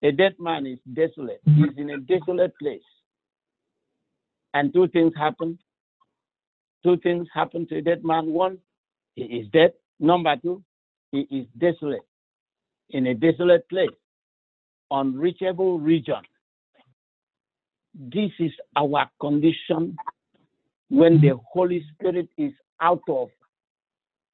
a 0.02 0.12
dead 0.12 0.36
man 0.40 0.66
is 0.66 0.80
desolate. 0.94 1.42
He's 1.46 1.78
in 1.78 1.90
a 1.90 1.98
desolate 1.98 2.54
place. 2.58 2.80
And 4.54 4.74
two 4.74 4.88
things 4.88 5.12
happen. 5.18 5.60
Two 6.84 6.98
things 6.98 7.28
happen 7.34 7.68
to 7.68 7.78
a 7.78 7.82
dead 7.82 8.06
man. 8.06 8.28
One, 8.28 8.60
he 9.16 9.24
is 9.24 9.48
dead. 9.52 9.74
Number 10.00 10.36
two, 10.38 10.64
he 11.12 11.22
is 11.32 11.48
desolate. 11.58 12.06
In 12.92 13.08
a 13.08 13.14
desolate 13.14 13.68
place, 13.68 13.90
unreachable 14.90 15.80
region. 15.80 16.22
This 18.00 18.32
is 18.40 18.52
our 18.76 19.10
condition 19.20 19.98
when 20.90 21.20
the 21.20 21.40
Holy 21.52 21.84
Spirit 21.94 22.30
is 22.38 22.54
out 22.80 23.02
of 23.10 23.30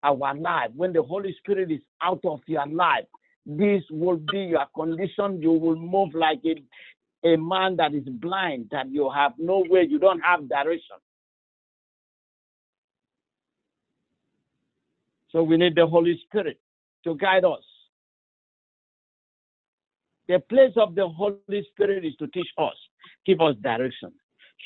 our 0.03 0.35
life. 0.35 0.69
When 0.75 0.91
the 0.91 1.01
Holy 1.01 1.33
Spirit 1.39 1.71
is 1.71 1.79
out 2.01 2.19
of 2.25 2.41
your 2.45 2.67
life, 2.67 3.05
this 3.45 3.81
will 3.89 4.17
be 4.17 4.39
your 4.39 4.65
condition. 4.75 5.41
You 5.41 5.53
will 5.53 5.77
move 5.77 6.13
like 6.13 6.41
a, 6.45 7.27
a 7.27 7.37
man 7.37 7.77
that 7.77 7.93
is 7.93 8.03
blind, 8.03 8.67
that 8.71 8.89
you 8.89 9.09
have 9.09 9.33
no 9.37 9.63
way, 9.69 9.87
you 9.89 9.97
don't 9.97 10.19
have 10.19 10.49
direction. 10.49 10.97
So 15.31 15.41
we 15.41 15.57
need 15.57 15.75
the 15.75 15.87
Holy 15.87 16.19
Spirit 16.27 16.59
to 17.05 17.15
guide 17.15 17.45
us. 17.45 17.63
The 20.27 20.39
place 20.39 20.73
of 20.77 20.95
the 20.95 21.07
Holy 21.07 21.65
Spirit 21.71 22.05
is 22.05 22.15
to 22.19 22.27
teach 22.27 22.47
us, 22.57 22.75
give 23.25 23.41
us 23.41 23.55
direction, 23.61 24.11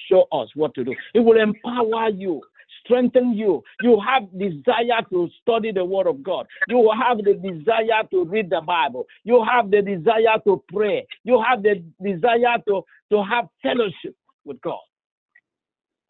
show 0.10 0.28
us 0.32 0.50
what 0.56 0.74
to 0.76 0.84
do. 0.84 0.96
It 1.14 1.20
will 1.20 1.40
empower 1.40 2.10
you, 2.10 2.42
strengthen 2.84 3.34
you. 3.34 3.64
You 3.82 4.00
have 4.00 4.24
desire 4.38 5.02
to 5.10 5.30
study 5.42 5.72
the 5.72 5.84
Word 5.86 6.08
of 6.08 6.24
God. 6.24 6.48
You 6.68 6.92
have 7.00 7.18
the 7.18 7.34
desire 7.34 8.04
to 8.12 8.26
read 8.26 8.50
the 8.50 8.62
Bible. 8.62 9.06
You 9.24 9.44
have 9.44 9.72
the 9.72 9.82
desire 9.82 10.40
to 10.46 10.64
pray. 10.74 11.06
You 11.24 11.44
have 11.48 11.64
the 11.64 11.84
desire 12.02 12.58
to, 12.68 12.84
to 13.12 13.24
have 13.24 13.48
fellowship 13.62 14.16
with 14.46 14.62
God. 14.62 14.80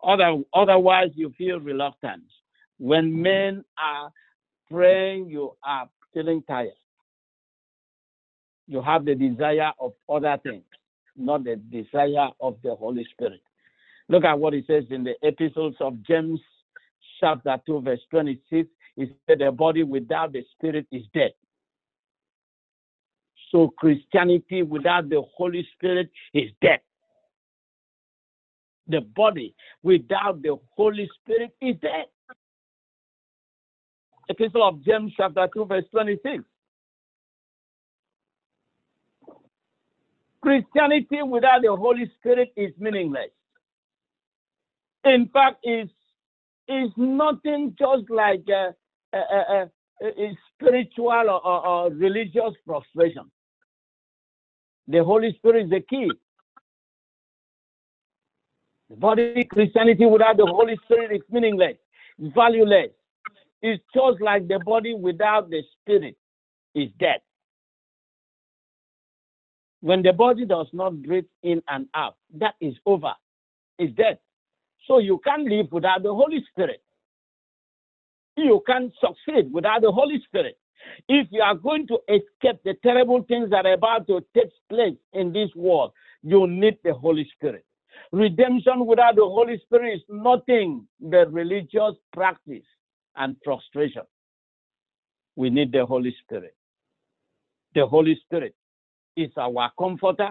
Other, 0.03 0.37
otherwise, 0.53 1.09
you 1.15 1.33
feel 1.37 1.59
reluctant. 1.59 2.23
When 2.77 3.21
men 3.21 3.65
are 3.77 4.11
praying, 4.69 5.29
you 5.29 5.53
are 5.63 5.89
feeling 6.13 6.43
tired. 6.43 6.73
You 8.67 8.81
have 8.81 9.05
the 9.05 9.15
desire 9.15 9.71
of 9.79 9.93
other 10.09 10.37
things, 10.43 10.63
not 11.17 11.43
the 11.43 11.55
desire 11.55 12.29
of 12.39 12.57
the 12.63 12.75
Holy 12.75 13.05
Spirit. 13.11 13.41
Look 14.09 14.23
at 14.23 14.39
what 14.39 14.53
he 14.53 14.63
says 14.67 14.85
in 14.89 15.03
the 15.03 15.15
epistles 15.21 15.75
of 15.81 16.01
James, 16.03 16.39
chapter 17.19 17.57
2, 17.65 17.81
verse 17.81 17.99
26. 18.09 18.69
He 18.95 19.11
said, 19.27 19.39
The 19.39 19.51
body 19.51 19.83
without 19.83 20.33
the 20.33 20.43
spirit 20.55 20.87
is 20.91 21.03
dead. 21.13 21.33
So 23.51 23.73
Christianity 23.77 24.63
without 24.63 25.09
the 25.09 25.21
Holy 25.35 25.67
Spirit 25.75 26.09
is 26.33 26.51
dead. 26.61 26.79
The 28.87 29.01
body 29.01 29.53
without 29.83 30.41
the 30.41 30.57
Holy 30.75 31.09
Spirit 31.21 31.51
is 31.61 31.75
dead. 31.81 32.05
Epistle 34.29 34.67
of 34.67 34.83
James, 34.83 35.13
chapter 35.15 35.47
2, 35.53 35.65
verse 35.65 35.85
26. 35.91 36.43
Christianity 40.47 41.21
without 41.23 41.61
the 41.61 41.75
Holy 41.75 42.09
Spirit 42.17 42.53
is 42.55 42.71
meaningless. 42.79 43.31
In 45.03 45.27
fact, 45.33 45.57
is 45.65 45.89
is 46.69 46.89
nothing 46.95 47.75
just 47.77 48.09
like 48.09 48.43
a, 48.47 48.73
a, 49.13 49.17
a, 49.19 49.69
a 50.05 50.37
spiritual 50.53 51.09
or, 51.09 51.45
or, 51.45 51.67
or 51.67 51.91
religious 51.91 52.53
frustration. 52.65 53.29
The 54.87 55.03
Holy 55.03 55.33
Spirit 55.33 55.65
is 55.65 55.69
the 55.69 55.81
key. 55.81 56.09
The 58.89 58.95
body 58.95 59.45
Christianity 59.51 60.05
without 60.05 60.37
the 60.37 60.45
Holy 60.45 60.77
Spirit 60.85 61.13
is 61.13 61.23
meaningless, 61.29 61.75
valueless. 62.19 62.91
It's 63.61 63.83
just 63.93 64.21
like 64.21 64.47
the 64.47 64.59
body 64.59 64.93
without 64.93 65.49
the 65.49 65.61
spirit 65.81 66.15
is 66.73 66.87
dead. 66.99 67.19
When 69.81 70.01
the 70.01 70.13
body 70.13 70.45
does 70.45 70.67
not 70.73 71.01
breathe 71.01 71.25
in 71.43 71.61
and 71.67 71.87
out, 71.93 72.17
that 72.35 72.55
is 72.59 72.75
over. 72.85 73.13
It's 73.77 73.95
dead. 73.95 74.19
So 74.87 74.99
you 74.99 75.19
can't 75.23 75.47
live 75.47 75.67
without 75.71 76.03
the 76.03 76.13
Holy 76.13 76.43
Spirit. 76.51 76.81
You 78.35 78.63
can't 78.65 78.93
succeed 78.99 79.51
without 79.51 79.81
the 79.81 79.91
Holy 79.91 80.21
Spirit. 80.25 80.57
If 81.09 81.27
you 81.31 81.41
are 81.41 81.55
going 81.55 81.87
to 81.87 81.99
escape 82.07 82.61
the 82.63 82.75
terrible 82.83 83.23
things 83.23 83.49
that 83.49 83.65
are 83.65 83.73
about 83.73 84.07
to 84.07 84.23
take 84.35 84.51
place 84.69 84.95
in 85.13 85.33
this 85.33 85.49
world, 85.55 85.91
you 86.23 86.47
need 86.47 86.77
the 86.83 86.93
Holy 86.93 87.29
Spirit. 87.35 87.65
Redemption 88.11 88.85
without 88.85 89.15
the 89.15 89.25
Holy 89.25 89.59
Spirit 89.65 89.95
is 89.95 90.01
nothing 90.09 90.87
but 90.99 91.31
religious 91.33 91.95
practice 92.13 92.63
and 93.15 93.35
frustration. 93.43 94.03
We 95.35 95.49
need 95.49 95.71
the 95.71 95.85
Holy 95.85 96.15
Spirit. 96.23 96.55
The 97.75 97.85
Holy 97.85 98.19
Spirit 98.25 98.55
is 99.17 99.31
our 99.37 99.71
comforter. 99.77 100.29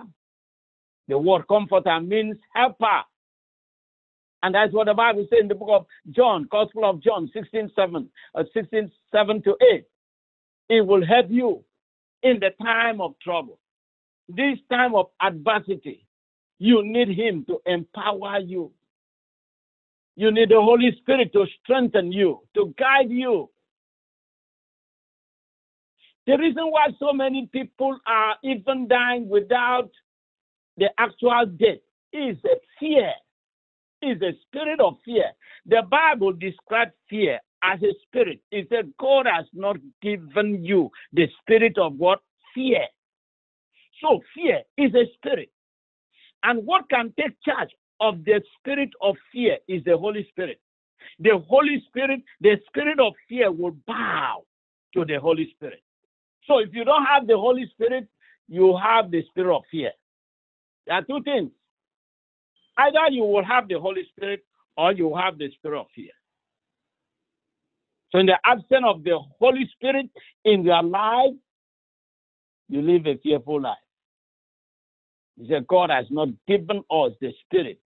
The 1.08 1.18
word 1.18 1.46
comforter 1.48 2.00
means 2.00 2.36
helper. 2.54 3.02
And 4.42 4.54
that's 4.54 4.72
what 4.72 4.86
the 4.86 4.94
Bible 4.94 5.26
says 5.28 5.40
in 5.40 5.48
the 5.48 5.54
book 5.54 5.68
of 5.70 5.86
John, 6.10 6.46
Gospel 6.50 6.84
of 6.84 7.02
John, 7.02 7.30
16 7.32 7.70
7, 7.74 8.08
uh, 8.34 8.44
16 8.54 8.90
7 9.12 9.42
to 9.42 9.56
8. 9.74 9.84
It 10.68 10.86
will 10.86 11.04
help 11.04 11.26
you 11.30 11.64
in 12.22 12.40
the 12.40 12.50
time 12.62 13.00
of 13.00 13.14
trouble. 13.22 13.58
This 14.28 14.58
time 14.70 14.94
of 14.94 15.06
adversity, 15.20 16.06
you 16.58 16.82
need 16.84 17.08
Him 17.08 17.44
to 17.48 17.60
empower 17.66 18.38
you. 18.40 18.72
You 20.16 20.32
need 20.32 20.48
the 20.48 20.60
Holy 20.60 20.96
Spirit 21.00 21.32
to 21.34 21.46
strengthen 21.62 22.10
you, 22.10 22.40
to 22.54 22.74
guide 22.78 23.10
you, 23.10 23.50
the 26.26 26.36
reason 26.36 26.70
why 26.70 26.88
so 26.98 27.12
many 27.12 27.48
people 27.52 27.98
are 28.06 28.36
even 28.42 28.88
dying 28.88 29.28
without 29.28 29.90
the 30.76 30.88
actual 30.98 31.46
death 31.46 31.78
is 32.12 32.36
a 32.44 32.56
fear, 32.80 33.12
is 34.02 34.20
a 34.22 34.32
spirit 34.46 34.80
of 34.80 34.94
fear. 35.04 35.30
The 35.66 35.82
Bible 35.88 36.32
describes 36.32 36.92
fear 37.08 37.40
as 37.62 37.80
a 37.82 37.92
spirit. 38.06 38.40
It 38.50 38.68
said 38.68 38.92
God 38.98 39.26
has 39.32 39.46
not 39.52 39.76
given 40.02 40.64
you 40.64 40.90
the 41.12 41.28
spirit 41.40 41.78
of 41.78 41.94
what? 41.96 42.20
Fear. 42.54 42.86
So 44.02 44.20
fear 44.34 44.62
is 44.76 44.94
a 44.94 45.04
spirit. 45.14 45.50
And 46.42 46.66
what 46.66 46.88
can 46.90 47.12
take 47.18 47.36
charge 47.44 47.70
of 48.00 48.24
the 48.24 48.42
spirit 48.58 48.90
of 49.00 49.16
fear 49.32 49.58
is 49.68 49.82
the 49.84 49.96
Holy 49.96 50.26
Spirit. 50.30 50.60
The 51.18 51.38
Holy 51.48 51.82
Spirit, 51.88 52.20
the 52.40 52.56
spirit 52.68 53.00
of 53.00 53.14
fear 53.28 53.50
will 53.50 53.76
bow 53.86 54.42
to 54.94 55.04
the 55.04 55.18
Holy 55.20 55.50
Spirit. 55.54 55.82
So 56.46 56.58
if 56.58 56.70
you 56.72 56.84
don't 56.84 57.04
have 57.04 57.26
the 57.26 57.36
Holy 57.36 57.66
Spirit, 57.72 58.08
you 58.48 58.76
have 58.76 59.10
the 59.10 59.24
spirit 59.30 59.54
of 59.54 59.62
fear. 59.70 59.90
There 60.86 60.96
are 60.96 61.02
two 61.02 61.22
things. 61.22 61.50
Either 62.78 63.10
you 63.10 63.24
will 63.24 63.44
have 63.44 63.68
the 63.68 63.80
Holy 63.80 64.06
Spirit 64.16 64.44
or 64.76 64.92
you 64.92 65.14
have 65.16 65.38
the 65.38 65.50
spirit 65.52 65.80
of 65.80 65.86
fear. 65.94 66.10
So 68.10 68.18
in 68.18 68.26
the 68.26 68.38
absence 68.44 68.84
of 68.86 69.02
the 69.02 69.18
Holy 69.38 69.68
Spirit 69.74 70.06
in 70.44 70.64
your 70.64 70.82
life, 70.82 71.34
you 72.68 72.82
live 72.82 73.06
a 73.06 73.18
fearful 73.18 73.60
life. 73.62 73.76
He 75.38 75.48
said, 75.48 75.66
God 75.66 75.90
has 75.90 76.06
not 76.10 76.28
given 76.46 76.78
us 76.90 77.12
the 77.20 77.32
spirit 77.44 77.80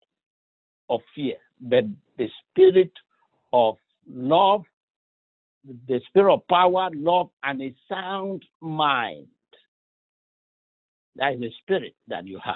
of 0.89 1.01
fear, 1.15 1.35
but 1.59 1.85
the 2.17 2.29
spirit 2.49 2.91
of 3.53 3.75
love, 4.07 4.63
the 5.87 6.01
spirit 6.07 6.33
of 6.33 6.47
power, 6.47 6.89
love, 6.93 7.29
and 7.43 7.61
a 7.61 7.73
sound 7.87 8.43
mind. 8.61 9.27
That 11.15 11.33
is 11.33 11.39
the 11.41 11.51
spirit 11.61 11.95
that 12.07 12.25
you 12.25 12.39
have. 12.43 12.55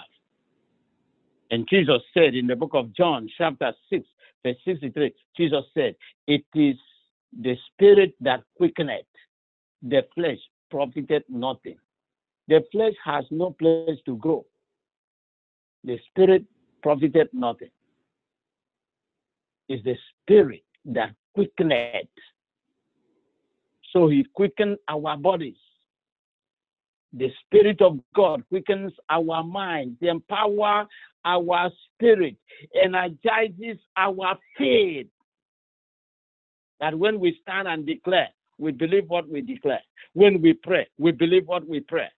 And 1.52 1.68
Jesus 1.70 2.02
said 2.14 2.34
in 2.36 2.48
the 2.48 2.56
book 2.56 2.72
of 2.74 2.94
John, 2.94 3.30
chapter 3.38 3.72
6, 3.90 4.06
verse 4.44 4.56
63, 4.66 5.14
Jesus 5.38 5.64
said, 5.74 5.96
It 6.28 6.46
is 6.56 6.76
the 7.40 7.56
spirit 7.72 8.16
that 8.22 8.44
quickeneth, 8.58 9.06
the 9.84 10.06
flesh 10.16 10.40
profited 10.72 11.24
nothing. 11.30 11.78
The 12.48 12.64
flesh 12.72 12.94
has 13.04 13.26
no 13.30 13.52
place 13.52 14.00
to 14.06 14.18
grow. 14.18 14.46
The 15.84 16.00
spirit 16.10 16.44
profited 16.82 17.30
nothing. 17.34 17.70
It's 19.68 19.84
the 19.84 19.96
spirit 20.22 20.64
that 20.86 21.14
quickeneth 21.36 22.08
so 23.96 24.10
he 24.10 24.26
quickens 24.34 24.78
our 24.90 25.16
bodies. 25.16 25.56
The 27.14 27.32
Spirit 27.46 27.82
of 27.82 28.00
God 28.14 28.44
quickens 28.50 28.92
our 29.10 29.42
minds, 29.42 29.98
empower 30.02 30.86
our 31.24 31.70
spirit, 31.94 32.36
energizes 32.76 33.78
our 33.96 34.38
faith. 34.58 35.08
That 36.82 36.94
when 37.00 37.22
we 37.22 37.40
stand 37.42 37.70
and 37.70 37.86
declare, 37.86 38.28
we 38.58 38.74
believe 38.74 39.06
what 39.08 39.30
we 39.30 39.42
declare. 39.42 39.82
When 40.12 40.42
we 40.42 40.54
pray, 40.54 40.88
we 40.98 41.14
believe 41.14 41.48
what 41.48 41.66
we 41.66 41.80
pray. 41.80 42.10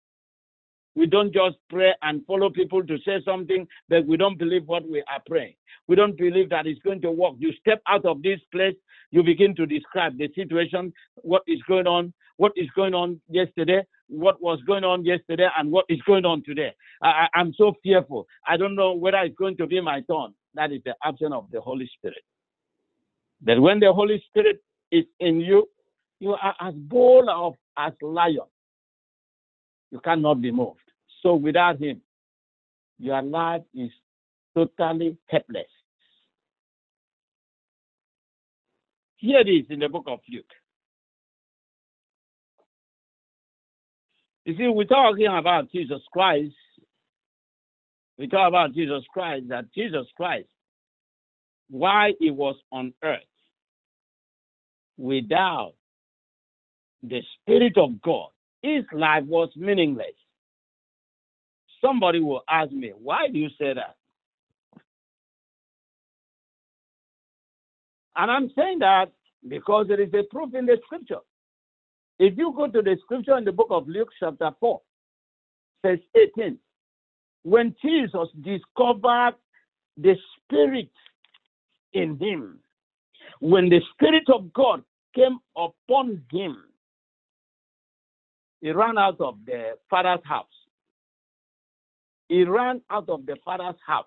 We 0.97 1.05
don't 1.05 1.31
just 1.31 1.57
pray 1.69 1.93
and 2.01 2.25
follow 2.25 2.49
people 2.49 2.83
to 2.83 2.97
say 3.05 3.21
something, 3.23 3.67
but 3.87 4.07
we 4.07 4.17
don't 4.17 4.39
believe 4.39 4.65
what 4.65 4.89
we 4.89 5.01
are 5.01 5.21
praying. 5.27 5.53
We 5.87 5.95
don't 5.95 6.17
believe 6.17 6.49
that 6.49 6.65
it's 6.65 6.81
going 6.81 7.01
to 7.01 7.11
work. 7.11 7.35
You 7.37 7.53
step 7.59 7.83
out 7.87 8.03
of 8.03 8.23
this 8.23 8.39
place, 8.51 8.73
you 9.11 9.21
begin 9.21 9.55
to 9.57 9.67
describe 9.67 10.17
the 10.17 10.27
situation, 10.33 10.91
what 11.17 11.43
is 11.45 11.59
going 11.67 11.85
on, 11.85 12.15
what 12.37 12.51
is 12.55 12.67
going 12.75 12.95
on 12.95 13.21
yesterday, 13.29 13.83
what 14.07 14.41
was 14.41 14.59
going 14.65 14.83
on 14.83 15.05
yesterday, 15.05 15.47
and 15.55 15.71
what 15.71 15.85
is 15.87 16.01
going 16.07 16.25
on 16.25 16.41
today. 16.43 16.73
I, 17.03 17.27
am 17.35 17.53
so 17.55 17.75
fearful. 17.83 18.25
I 18.47 18.57
don't 18.57 18.73
know 18.73 18.93
whether 18.93 19.19
it's 19.19 19.35
going 19.35 19.57
to 19.57 19.67
be 19.67 19.79
my 19.79 20.01
turn. 20.09 20.33
That 20.55 20.71
is 20.71 20.81
the 20.83 20.95
absence 21.03 21.31
of 21.31 21.45
the 21.51 21.61
Holy 21.61 21.87
Spirit. 21.95 22.23
That 23.43 23.61
when 23.61 23.79
the 23.79 23.93
Holy 23.93 24.23
Spirit 24.29 24.63
is 24.91 25.05
in 25.19 25.41
you, 25.41 25.69
you 26.19 26.33
are 26.33 26.55
as 26.59 26.73
bold 26.73 27.29
of, 27.29 27.53
as 27.77 27.93
lion. 28.01 28.49
You 29.91 29.99
cannot 29.99 30.41
be 30.41 30.51
moved. 30.51 30.79
So 31.21 31.35
without 31.35 31.79
him, 31.79 32.01
your 32.99 33.21
life 33.21 33.63
is 33.73 33.91
totally 34.55 35.17
helpless. 35.27 35.65
Here 39.17 39.39
it 39.39 39.49
is 39.49 39.65
in 39.69 39.79
the 39.79 39.89
book 39.89 40.05
of 40.07 40.19
Luke. 40.31 40.45
You 44.45 44.55
see, 44.55 44.67
we're 44.67 44.85
talking 44.85 45.27
about 45.27 45.71
Jesus 45.71 46.01
Christ. 46.11 46.53
We 48.17 48.27
talk 48.27 48.47
about 48.47 48.73
Jesus 48.73 49.03
Christ, 49.11 49.49
that 49.49 49.73
Jesus 49.73 50.07
Christ, 50.15 50.47
why 51.69 52.13
he 52.19 52.31
was 52.31 52.55
on 52.71 52.93
earth 53.03 53.19
without 54.97 55.73
the 57.03 57.21
Spirit 57.41 57.77
of 57.77 58.01
God, 58.01 58.29
his 58.61 58.83
life 58.91 59.25
was 59.25 59.49
meaningless. 59.55 60.15
Somebody 61.81 62.19
will 62.19 62.43
ask 62.49 62.71
me, 62.71 62.91
why 62.97 63.27
do 63.31 63.37
you 63.37 63.49
say 63.59 63.73
that? 63.73 63.95
And 68.15 68.31
I'm 68.31 68.51
saying 68.57 68.79
that 68.79 69.11
because 69.47 69.87
there 69.87 70.01
is 70.01 70.13
a 70.13 70.23
proof 70.23 70.55
in 70.55 70.65
the 70.65 70.77
scripture. 70.85 71.19
If 72.19 72.35
you 72.37 72.51
go 72.55 72.67
to 72.67 72.81
the 72.81 72.97
scripture 73.03 73.37
in 73.37 73.45
the 73.45 73.51
book 73.51 73.67
of 73.69 73.87
Luke, 73.87 74.09
chapter 74.19 74.49
4, 74.59 74.81
verse 75.83 75.99
18, 76.15 76.57
when 77.43 77.75
Jesus 77.81 78.27
discovered 78.41 79.35
the 79.97 80.15
Spirit 80.35 80.89
in 81.93 82.17
him, 82.17 82.59
when 83.39 83.69
the 83.69 83.81
Spirit 83.93 84.23
of 84.33 84.51
God 84.53 84.83
came 85.15 85.37
upon 85.55 86.23
him, 86.31 86.57
he 88.61 88.71
ran 88.71 88.97
out 88.97 89.21
of 89.21 89.37
the 89.45 89.77
Father's 89.89 90.25
house. 90.25 90.47
He 92.29 92.43
ran 92.43 92.81
out 92.89 93.09
of 93.09 93.25
the 93.25 93.37
Father's 93.43 93.79
house. 93.85 94.05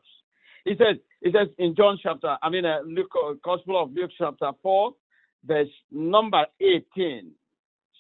He 0.65 0.73
says, 0.77 0.97
he 1.23 1.33
says 1.33 1.49
in 1.59 1.75
John 1.75 1.99
chapter, 2.03 2.37
I 2.43 2.51
mean, 2.51 2.65
uh, 2.65 2.81
Luke, 2.85 3.11
uh, 3.17 3.35
Gospel 3.43 3.83
of 3.83 3.93
Luke 3.93 4.11
chapter 4.19 4.51
4, 4.63 4.93
verse 5.47 5.69
number 5.91 6.45
18. 6.61 7.31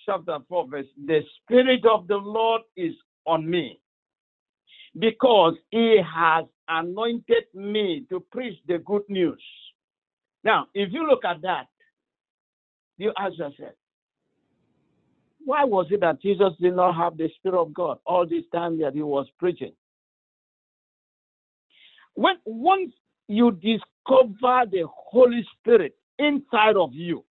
Chapter 0.07 0.39
4, 0.49 0.69
verse, 0.69 0.87
the 1.07 1.21
Spirit 1.43 1.85
of 1.87 2.07
the 2.07 2.17
Lord 2.17 2.63
is 2.77 2.95
on 3.27 3.49
me 3.49 3.81
because 4.99 5.55
he 5.71 6.01
has 6.03 6.45
anointed 6.69 7.45
me 7.55 8.05
to 8.11 8.21
preach 8.33 8.59
the 8.67 8.79
good 8.79 9.03
news. 9.09 9.43
Now, 10.43 10.67
if 10.75 10.93
you 10.93 11.07
look 11.07 11.25
at 11.25 11.43
that, 11.43 11.67
you 12.97 13.13
ask 13.19 13.39
yourself, 13.39 13.73
why 15.45 15.65
was 15.65 15.87
it 15.91 16.01
that 16.01 16.21
Jesus 16.21 16.53
did 16.61 16.77
not 16.77 16.95
have 16.97 17.17
the 17.17 17.31
Spirit 17.37 17.61
of 17.61 17.73
God 17.73 17.99
all 18.05 18.27
this 18.27 18.45
time 18.53 18.79
that 18.81 18.95
he 18.95 19.03
was 19.03 19.27
preaching? 19.39 19.73
When 22.15 22.37
once 22.45 22.93
you 23.29 23.53
discover 23.53 24.65
the 24.71 24.87
Holy 24.93 25.47
Spirit 25.59 25.95
inside 26.19 26.77
of 26.77 26.93
you, 26.93 27.25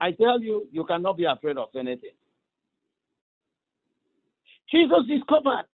I 0.00 0.12
tell 0.12 0.40
you, 0.40 0.68
you 0.70 0.84
cannot 0.84 1.16
be 1.16 1.24
afraid 1.24 1.56
of 1.56 1.68
anything. 1.74 2.10
Jesus 4.70 5.06
discovered 5.08 5.64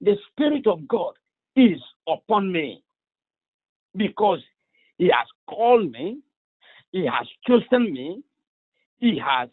the 0.00 0.16
Spirit 0.30 0.66
of 0.66 0.86
God 0.86 1.14
is 1.54 1.80
upon 2.08 2.52
me 2.52 2.82
because 3.96 4.40
He 4.98 5.06
has 5.06 5.26
called 5.48 5.90
me, 5.90 6.18
He 6.92 7.06
has 7.06 7.26
chosen 7.46 7.92
me, 7.92 8.22
He 8.98 9.18
has 9.18 9.48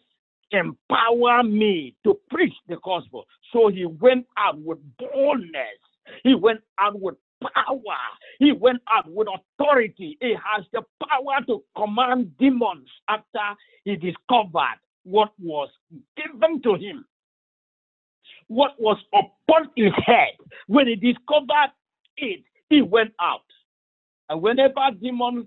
empowered 0.50 1.46
me 1.50 1.94
to 2.04 2.18
preach 2.30 2.54
the 2.68 2.76
gospel. 2.84 3.24
So 3.52 3.68
He 3.68 3.86
went 3.86 4.26
out 4.36 4.58
with 4.58 4.78
boldness, 4.98 5.78
He 6.22 6.34
went 6.34 6.60
out 6.78 7.00
with 7.00 7.16
power, 7.42 7.98
He 8.38 8.52
went 8.52 8.80
out 8.90 9.10
with 9.10 9.28
authority. 9.28 10.16
He 10.20 10.34
has 10.34 10.64
the 10.72 10.82
power 11.08 11.44
to 11.46 11.62
command 11.76 12.36
demons 12.38 12.88
after 13.08 13.58
He 13.84 13.96
discovered 13.96 14.78
what 15.04 15.32
was 15.38 15.68
given 16.16 16.62
to 16.62 16.74
Him 16.74 17.04
what 18.48 18.78
was 18.80 18.98
upon 19.12 19.70
his 19.76 19.92
head. 20.04 20.32
When 20.66 20.86
he 20.86 20.96
discovered 20.96 21.72
it, 22.16 22.44
he 22.68 22.82
went 22.82 23.12
out. 23.20 23.42
And 24.28 24.42
whenever 24.42 24.90
demons 25.00 25.46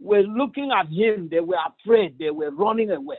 were 0.00 0.22
looking 0.22 0.70
at 0.70 0.88
him, 0.88 1.28
they 1.30 1.40
were 1.40 1.56
afraid, 1.66 2.18
they 2.18 2.30
were 2.30 2.50
running 2.50 2.90
away. 2.90 3.18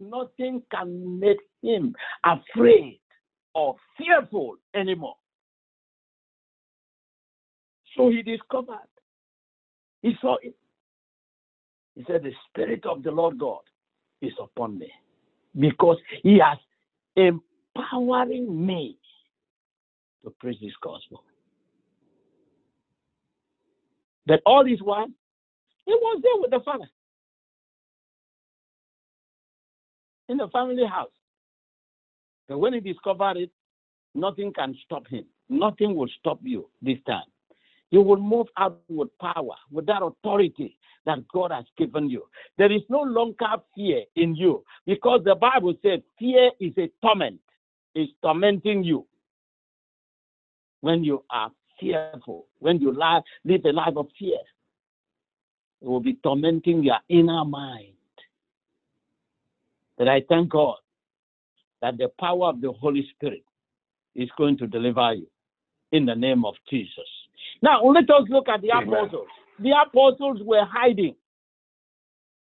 Nothing 0.00 0.62
can 0.70 1.18
make 1.18 1.38
him 1.62 1.94
afraid 2.24 3.00
or 3.54 3.76
fearful 3.96 4.56
anymore. 4.74 5.16
So 7.96 8.10
he 8.10 8.22
discovered, 8.22 8.88
he 10.02 10.14
saw 10.20 10.36
it. 10.42 10.54
He 11.94 12.04
said, 12.06 12.22
The 12.22 12.32
Spirit 12.48 12.84
of 12.86 13.02
the 13.02 13.10
Lord 13.10 13.38
God 13.38 13.60
is 14.20 14.32
upon 14.40 14.78
me 14.78 14.90
because 15.58 15.98
he 16.22 16.40
has 16.40 16.58
empowering 17.16 18.66
me 18.66 18.98
to 20.24 20.30
preach 20.30 20.60
this 20.60 20.72
gospel. 20.82 21.22
That 24.26 24.40
all 24.46 24.64
this 24.64 24.80
while, 24.80 25.06
he 25.84 25.92
was 25.92 26.20
there 26.22 26.40
with 26.40 26.50
the 26.50 26.60
Father 26.64 26.88
in 30.28 30.38
the 30.38 30.48
family 30.48 30.86
house. 30.86 31.10
But 32.48 32.58
when 32.58 32.72
he 32.72 32.80
discovered 32.80 33.36
it, 33.36 33.50
nothing 34.14 34.52
can 34.52 34.74
stop 34.84 35.06
him. 35.06 35.24
Nothing 35.48 35.94
will 35.94 36.08
stop 36.18 36.40
you 36.42 36.68
this 36.82 36.98
time. 37.06 37.24
You 37.94 38.02
will 38.02 38.16
move 38.16 38.48
out 38.56 38.80
with 38.88 39.16
power, 39.20 39.54
with 39.70 39.86
that 39.86 40.02
authority 40.02 40.76
that 41.06 41.18
God 41.28 41.52
has 41.52 41.64
given 41.78 42.10
you. 42.10 42.24
There 42.58 42.72
is 42.72 42.82
no 42.88 43.02
longer 43.02 43.46
fear 43.72 44.02
in 44.16 44.34
you 44.34 44.64
because 44.84 45.20
the 45.24 45.36
Bible 45.36 45.74
said 45.80 46.02
fear 46.18 46.50
is 46.58 46.72
a 46.76 46.90
torment 47.00 47.38
is 47.94 48.08
tormenting 48.20 48.82
you 48.82 49.06
when 50.80 51.04
you 51.04 51.24
are 51.30 51.52
fearful, 51.78 52.48
when 52.58 52.80
you 52.80 52.90
live 52.90 53.64
a 53.64 53.72
life 53.72 53.96
of 53.96 54.08
fear. 54.18 54.40
It 55.80 55.86
will 55.86 56.00
be 56.00 56.14
tormenting 56.14 56.82
your 56.82 56.98
inner 57.08 57.44
mind. 57.44 57.94
But 59.96 60.08
I 60.08 60.24
thank 60.28 60.48
God 60.48 60.78
that 61.80 61.96
the 61.96 62.08
power 62.18 62.48
of 62.48 62.60
the 62.60 62.72
Holy 62.72 63.08
Spirit 63.14 63.44
is 64.16 64.28
going 64.36 64.58
to 64.58 64.66
deliver 64.66 65.14
you 65.14 65.28
in 65.92 66.06
the 66.06 66.16
name 66.16 66.44
of 66.44 66.54
Jesus. 66.68 67.23
Now, 67.64 67.82
let 67.82 68.04
us 68.10 68.28
look 68.28 68.46
at 68.50 68.60
the 68.60 68.72
Amen. 68.72 68.92
apostles. 68.92 69.28
The 69.58 69.70
apostles 69.70 70.38
were 70.44 70.66
hiding. 70.70 71.16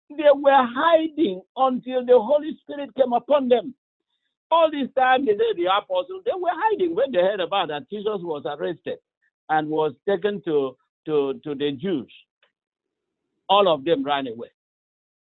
They 0.09 0.29
were 0.35 0.67
hiding 0.75 1.41
until 1.55 2.05
the 2.05 2.19
Holy 2.19 2.59
Spirit 2.61 2.93
came 2.97 3.13
upon 3.13 3.47
them. 3.47 3.73
All 4.51 4.69
this 4.69 4.89
time, 4.97 5.25
they 5.25 5.31
the 5.31 5.69
apostles, 5.71 6.23
they 6.25 6.37
were 6.37 6.51
hiding 6.51 6.93
when 6.93 7.13
they 7.13 7.19
heard 7.19 7.39
about 7.39 7.69
that 7.69 7.89
Jesus 7.89 8.19
was 8.21 8.43
arrested 8.45 8.97
and 9.47 9.69
was 9.69 9.93
taken 10.07 10.41
to, 10.43 10.75
to, 11.05 11.39
to 11.41 11.55
the 11.55 11.71
Jews. 11.71 12.11
All 13.47 13.73
of 13.73 13.85
them 13.85 14.03
ran 14.03 14.27
away 14.27 14.49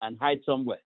and 0.01 0.17
hide 0.21 0.39
somewhere. 0.45 0.79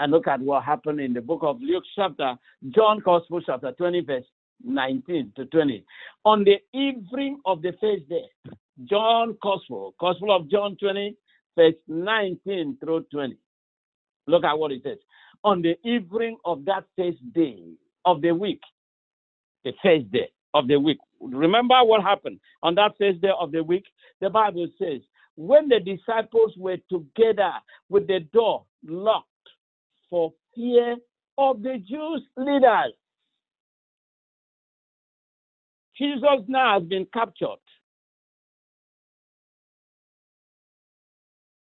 And 0.00 0.12
look 0.12 0.26
at 0.26 0.40
what 0.40 0.64
happened 0.64 1.00
in 1.00 1.12
the 1.12 1.20
book 1.20 1.40
of 1.42 1.60
Luke, 1.60 1.84
chapter, 1.94 2.36
John 2.70 3.00
Gospel, 3.04 3.42
chapter 3.42 3.72
20, 3.72 4.00
verse 4.00 4.24
19 4.64 5.32
to 5.36 5.46
20. 5.46 5.84
On 6.24 6.44
the 6.44 6.58
evening 6.72 7.40
of 7.46 7.62
the 7.62 7.72
first 7.80 8.08
day, 8.08 8.24
John 8.84 9.36
Gospel, 9.42 9.94
Gospel 9.98 10.34
of 10.34 10.50
John 10.50 10.76
20, 10.76 11.16
verse 11.56 11.74
19 11.88 12.78
through 12.80 13.06
20. 13.12 13.36
Look 14.26 14.44
at 14.44 14.58
what 14.58 14.72
it 14.72 14.82
says 14.82 14.98
on 15.44 15.62
the 15.62 15.76
evening 15.88 16.36
of 16.44 16.64
that 16.64 16.84
first 16.96 17.18
day 17.32 17.62
of 18.04 18.20
the 18.22 18.32
week, 18.32 18.60
the 19.64 19.72
first 19.82 20.10
day 20.10 20.30
of 20.54 20.68
the 20.68 20.78
week. 20.78 20.98
Remember 21.20 21.76
what 21.84 22.02
happened 22.02 22.40
on 22.62 22.74
that 22.76 22.92
first 22.98 23.20
day 23.20 23.30
of 23.38 23.52
the 23.52 23.62
week? 23.62 23.84
The 24.20 24.30
Bible 24.30 24.68
says, 24.78 25.00
when 25.36 25.68
the 25.68 25.80
disciples 25.80 26.52
were 26.56 26.78
together 26.90 27.52
with 27.88 28.06
the 28.08 28.20
door 28.32 28.64
locked 28.84 29.26
for 30.10 30.32
fear 30.54 30.96
of 31.36 31.62
the 31.62 31.78
Jews' 31.88 32.22
leaders, 32.36 32.92
Jesus 35.98 36.44
now 36.46 36.78
has 36.78 36.88
been 36.88 37.06
captured. 37.12 37.58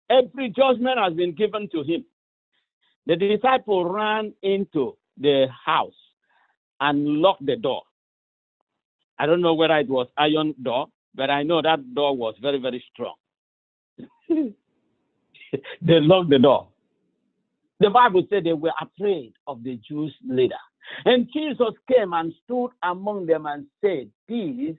Every 0.09 0.49
judgment 0.49 0.99
has 0.99 1.13
been 1.13 1.33
given 1.33 1.69
to 1.69 1.83
him. 1.83 2.05
The 3.07 3.15
disciple 3.15 3.85
ran 3.85 4.33
into 4.41 4.97
the 5.17 5.47
house 5.65 5.93
and 6.79 7.05
locked 7.05 7.45
the 7.45 7.55
door. 7.55 7.83
I 9.17 9.25
don't 9.25 9.41
know 9.41 9.53
whether 9.53 9.77
it 9.77 9.87
was 9.87 10.07
iron 10.17 10.53
door, 10.61 10.87
but 11.13 11.29
I 11.29 11.43
know 11.43 11.61
that 11.61 11.93
door 11.93 12.15
was 12.15 12.35
very, 12.41 12.59
very 12.59 12.83
strong. 12.91 13.15
they 15.81 15.99
locked 16.01 16.29
the 16.29 16.39
door. 16.39 16.67
The 17.79 17.89
Bible 17.89 18.25
said 18.29 18.43
they 18.43 18.53
were 18.53 18.73
afraid 18.81 19.33
of 19.47 19.63
the 19.63 19.79
Jews' 19.87 20.13
leader. 20.27 20.55
And 21.05 21.27
Jesus 21.33 21.73
came 21.91 22.13
and 22.13 22.33
stood 22.43 22.69
among 22.83 23.25
them 23.25 23.45
and 23.45 23.65
said, 23.81 24.09
Peace 24.27 24.77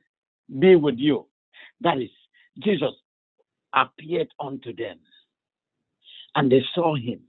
be 0.59 0.77
with 0.77 0.97
you. 0.99 1.27
That 1.81 1.99
is, 1.99 2.11
Jesus 2.59 2.93
appeared 3.75 4.29
unto 4.41 4.75
them. 4.75 4.99
And 6.35 6.51
they 6.51 6.63
saw 6.75 6.95
him. 6.95 7.21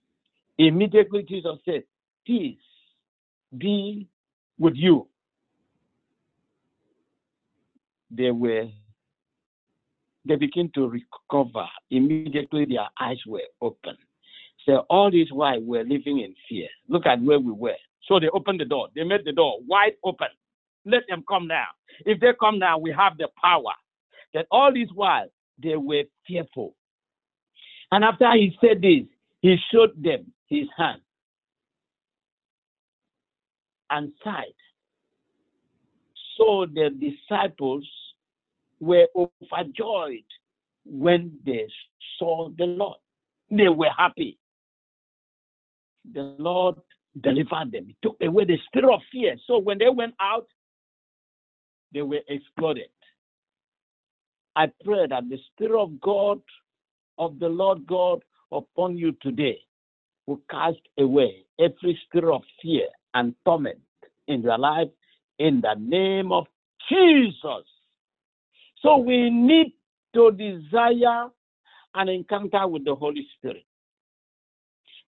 Immediately 0.57 1.23
Jesus 1.27 1.57
said, 1.65 1.83
Peace 2.25 2.57
be 3.57 4.07
with 4.57 4.75
you. 4.75 5.07
They 8.09 8.31
were 8.31 8.67
they 10.25 10.35
began 10.35 10.69
to 10.75 10.89
recover. 10.89 11.67
Immediately 11.89 12.65
their 12.65 12.89
eyes 12.99 13.19
were 13.25 13.41
open. 13.61 13.95
So 14.65 14.85
all 14.89 15.09
this 15.09 15.29
while 15.31 15.61
we're 15.61 15.83
living 15.83 16.19
in 16.19 16.35
fear. 16.49 16.67
Look 16.89 17.05
at 17.05 17.21
where 17.21 17.39
we 17.39 17.51
were. 17.53 17.77
So 18.07 18.19
they 18.19 18.29
opened 18.29 18.59
the 18.59 18.65
door. 18.65 18.87
They 18.95 19.03
made 19.03 19.25
the 19.25 19.33
door 19.33 19.57
wide 19.67 19.93
open. 20.03 20.27
Let 20.85 21.03
them 21.09 21.23
come 21.27 21.47
now. 21.47 21.67
If 22.05 22.19
they 22.19 22.31
come 22.39 22.59
now, 22.59 22.77
we 22.77 22.91
have 22.91 23.17
the 23.17 23.27
power. 23.41 23.73
That 24.33 24.47
all 24.51 24.73
this 24.73 24.89
while 24.93 25.27
they 25.61 25.75
were 25.75 26.03
fearful. 26.25 26.75
And 27.91 28.03
after 28.03 28.31
he 28.33 28.57
said 28.61 28.81
this, 28.81 29.03
he 29.41 29.57
showed 29.71 29.91
them 30.01 30.31
his 30.47 30.67
hand 30.77 31.01
and 33.89 34.11
side. 34.23 34.45
So 36.37 36.65
the 36.71 36.89
disciples 36.89 37.87
were 38.79 39.07
overjoyed 39.15 40.23
when 40.85 41.37
they 41.45 41.67
saw 42.19 42.49
the 42.57 42.65
Lord. 42.65 42.97
They 43.49 43.69
were 43.69 43.89
happy. 43.97 44.37
The 46.13 46.35
Lord 46.37 46.75
delivered 47.21 47.71
them. 47.71 47.85
He 47.87 47.95
took 48.01 48.17
away 48.21 48.45
the 48.45 48.57
spirit 48.67 48.93
of 48.93 49.01
fear. 49.11 49.35
So 49.47 49.57
when 49.57 49.77
they 49.77 49.89
went 49.89 50.15
out, 50.19 50.47
they 51.93 52.01
were 52.01 52.21
exploded. 52.27 52.89
I 54.55 54.71
pray 54.83 55.05
that 55.07 55.29
the 55.29 55.37
Spirit 55.53 55.79
of 55.79 56.01
God, 56.01 56.41
of 57.17 57.37
the 57.39 57.47
Lord 57.47 57.85
God 57.85 58.23
upon 58.51 58.97
you 58.97 59.11
today, 59.21 59.59
will 60.25 60.41
cast 60.49 60.79
away 60.97 61.45
every 61.59 61.99
spirit 62.05 62.33
of 62.33 62.41
fear 62.61 62.87
and 63.13 63.35
torment 63.45 63.79
in 64.27 64.41
your 64.41 64.57
life 64.57 64.89
in 65.39 65.61
the 65.61 65.75
name 65.79 66.31
of 66.31 66.45
Jesus. 66.89 67.65
So 68.81 68.97
we 68.97 69.29
need 69.29 69.73
to 70.15 70.31
desire 70.31 71.29
an 71.95 72.09
encounter 72.09 72.67
with 72.67 72.83
the 72.83 72.95
Holy 72.95 73.27
Spirit. 73.37 73.65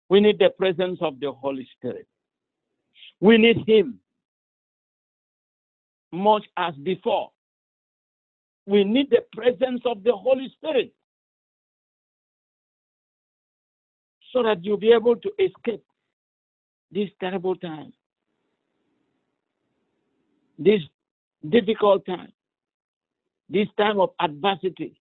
We 0.08 0.20
need 0.20 0.38
the 0.38 0.50
presence 0.50 0.98
of 1.00 1.18
the 1.20 1.32
Holy 1.32 1.68
Spirit. 1.76 2.06
We 3.20 3.38
need 3.38 3.64
Him 3.66 3.98
much 6.12 6.44
as 6.56 6.74
before. 6.76 7.30
We 8.66 8.84
need 8.84 9.10
the 9.10 9.24
presence 9.32 9.82
of 9.84 10.02
the 10.02 10.12
Holy 10.12 10.48
Spirit 10.56 10.92
so 14.32 14.42
that 14.42 14.64
you'll 14.64 14.76
be 14.76 14.92
able 14.92 15.16
to 15.16 15.30
escape 15.38 15.84
this 16.90 17.08
terrible 17.20 17.56
time, 17.56 17.92
this 20.58 20.80
difficult 21.48 22.06
time, 22.06 22.32
this 23.48 23.68
time 23.78 24.00
of 24.00 24.10
adversity, 24.20 25.00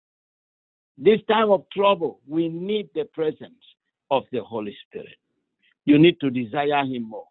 this 0.96 1.20
time 1.28 1.50
of 1.50 1.64
trouble. 1.72 2.20
We 2.26 2.48
need 2.48 2.90
the 2.94 3.04
presence 3.04 3.62
of 4.10 4.24
the 4.32 4.42
Holy 4.42 4.76
Spirit. 4.86 5.16
You 5.84 5.98
need 5.98 6.20
to 6.20 6.30
desire 6.30 6.84
Him 6.84 7.08
more. 7.08 7.26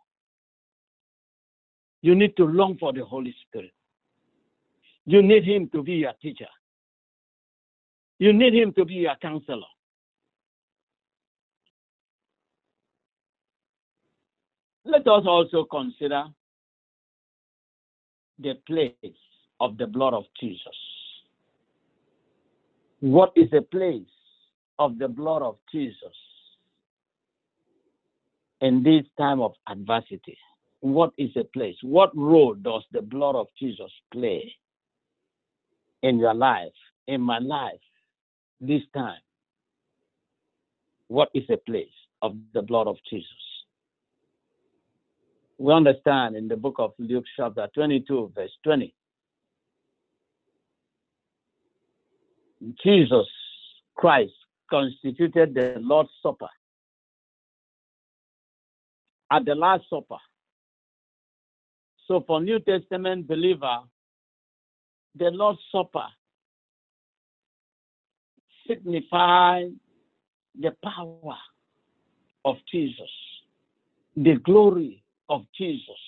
You 2.02 2.15
need 2.15 2.36
to 2.38 2.46
long 2.46 2.78
for 2.78 2.94
the 2.94 3.04
Holy 3.04 3.36
Spirit. 3.48 3.74
You 5.06 5.22
need 5.22 5.44
Him 5.44 5.70
to 5.74 5.84
be 5.84 5.94
your 5.94 6.13
teacher. 6.22 6.48
You 8.20 8.34
need 8.34 8.54
Him 8.54 8.74
to 8.74 8.86
be 8.86 8.96
your 8.96 9.15
counselor. 9.22 9.68
Let 14.86 15.02
us 15.02 15.24
also 15.28 15.65
consider 15.65 16.26
the 18.39 18.56
place 18.65 18.96
of 19.60 19.78
the 19.78 19.86
blood 19.86 20.13
of 20.13 20.24
Jesus. 20.39 20.62
What 23.02 23.32
is 23.36 23.50
the 23.52 23.62
place 23.62 24.02
of 24.80 24.98
the 24.98 25.08
blood 25.08 25.42
of 25.42 25.58
Jesus 25.72 26.15
in 28.62 28.84
this 28.84 29.04
time 29.17 29.41
of 29.41 29.54
adversity? 29.67 30.38
What 30.82 31.12
is 31.17 31.30
the 31.36 31.43
place? 31.45 31.76
What 31.82 32.15
role 32.15 32.54
does 32.54 32.84
the 32.91 33.02
blood 33.02 33.36
of 33.36 33.48
Jesus 33.60 33.91
play 34.12 34.54
in 36.04 36.19
your 36.19 36.34
life, 36.34 36.72
in 37.08 37.22
my 37.22 37.39
life, 37.39 37.82
this 38.62 38.82
time? 38.93 39.19
What 41.08 41.30
is 41.34 41.43
the 41.50 41.58
place 41.58 41.88
of 42.22 42.36
the 42.54 42.62
blood 42.62 42.88
of 42.88 42.98
Jesus? 43.10 43.28
We 45.58 45.74
understand 45.74 46.38
in 46.38 46.48
the 46.48 46.56
book 46.56 46.76
of 46.80 46.93
Luke, 47.00 47.26
chapter 47.36 47.67
22, 47.74 48.32
verse 48.34 48.52
20. 48.63 48.93
Jesus 52.84 53.28
Christ 53.95 54.32
constituted 54.69 55.54
the 55.54 55.76
Lord's 55.80 56.10
Supper. 56.22 56.48
At 59.32 59.46
the 59.46 59.56
Last 59.56 59.84
Supper, 59.89 60.18
so 62.08 62.24
for 62.26 62.42
New 62.42 62.60
Testament 62.60 63.28
believer, 63.28 63.80
the 65.15 65.30
Lord's 65.30 65.60
Supper 65.72 66.08
signifies 68.68 69.72
the 70.60 70.76
power 70.84 71.38
of 72.46 72.56
Jesus, 72.72 73.10
the 74.15 74.36
glory 74.44 75.04
of 75.30 75.46
Jesus, 75.56 76.00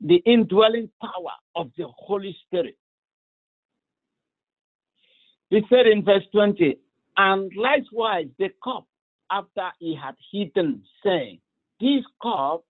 the 0.00 0.22
indwelling 0.24 0.88
power 1.00 1.34
of 1.54 1.70
the 1.76 1.86
Holy 1.88 2.36
Spirit. 2.46 2.76
He 5.50 5.62
said 5.68 5.86
in 5.86 6.04
verse 6.04 6.24
20, 6.32 6.78
and 7.16 7.52
likewise 7.56 8.28
the 8.38 8.48
cup 8.64 8.86
after 9.30 9.70
he 9.78 9.94
had 9.94 10.16
eaten, 10.32 10.82
saying, 11.04 11.40
This 11.80 12.04
cup 12.22 12.64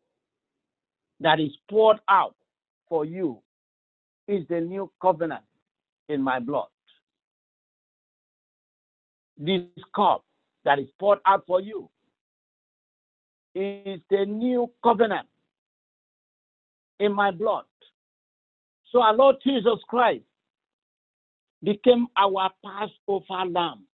that 1.20 1.40
is 1.40 1.52
poured 1.68 1.98
out 2.08 2.34
for 2.88 3.04
you 3.04 3.40
is 4.28 4.46
the 4.48 4.60
new 4.60 4.90
covenant 5.00 5.44
in 6.08 6.22
my 6.22 6.38
blood. 6.38 6.68
This 9.38 9.62
cup 9.94 10.24
that 10.64 10.78
is 10.78 10.88
poured 10.98 11.20
out 11.26 11.44
for 11.46 11.60
you 11.60 11.88
is 13.54 14.00
the 14.10 14.26
new 14.26 14.70
covenant 14.82 15.26
in 16.98 17.12
my 17.12 17.30
blood. 17.30 17.64
So 18.92 19.00
our 19.00 19.14
Lord 19.14 19.36
Jesus 19.44 19.78
Christ 19.88 20.24
became 21.62 22.06
our 22.16 22.50
Passover 22.64 23.50
lamb. 23.50 23.84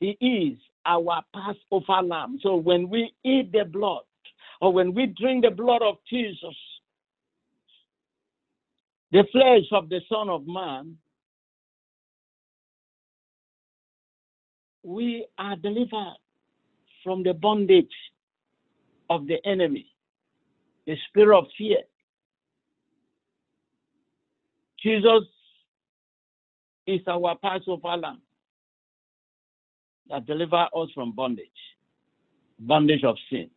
He 0.00 0.10
is 0.20 0.58
our 0.84 1.22
Passover 1.34 2.02
lamb. 2.02 2.38
So 2.42 2.56
when 2.56 2.88
we 2.88 3.12
eat 3.24 3.52
the 3.52 3.64
blood, 3.64 4.02
or 4.60 4.72
when 4.72 4.94
we 4.94 5.06
drink 5.06 5.44
the 5.44 5.50
blood 5.50 5.82
of 5.82 5.96
Jesus, 6.08 6.56
the 9.12 9.24
flesh 9.32 9.64
of 9.72 9.88
the 9.88 10.00
Son 10.08 10.28
of 10.28 10.46
Man, 10.46 10.96
we 14.82 15.26
are 15.38 15.56
delivered 15.56 16.16
from 17.02 17.22
the 17.22 17.34
bondage 17.34 17.86
of 19.10 19.26
the 19.26 19.44
enemy, 19.46 19.86
the 20.86 20.96
spirit 21.08 21.36
of 21.36 21.46
fear. 21.56 21.78
Jesus 24.82 25.24
is 26.86 27.00
our 27.08 27.36
Passover 27.42 27.96
lamb 27.96 28.20
that 30.10 30.26
deliver 30.26 30.66
us 30.74 30.88
from 30.94 31.12
bondage, 31.12 31.46
bondage 32.58 33.04
of 33.04 33.16
sin 33.30 33.50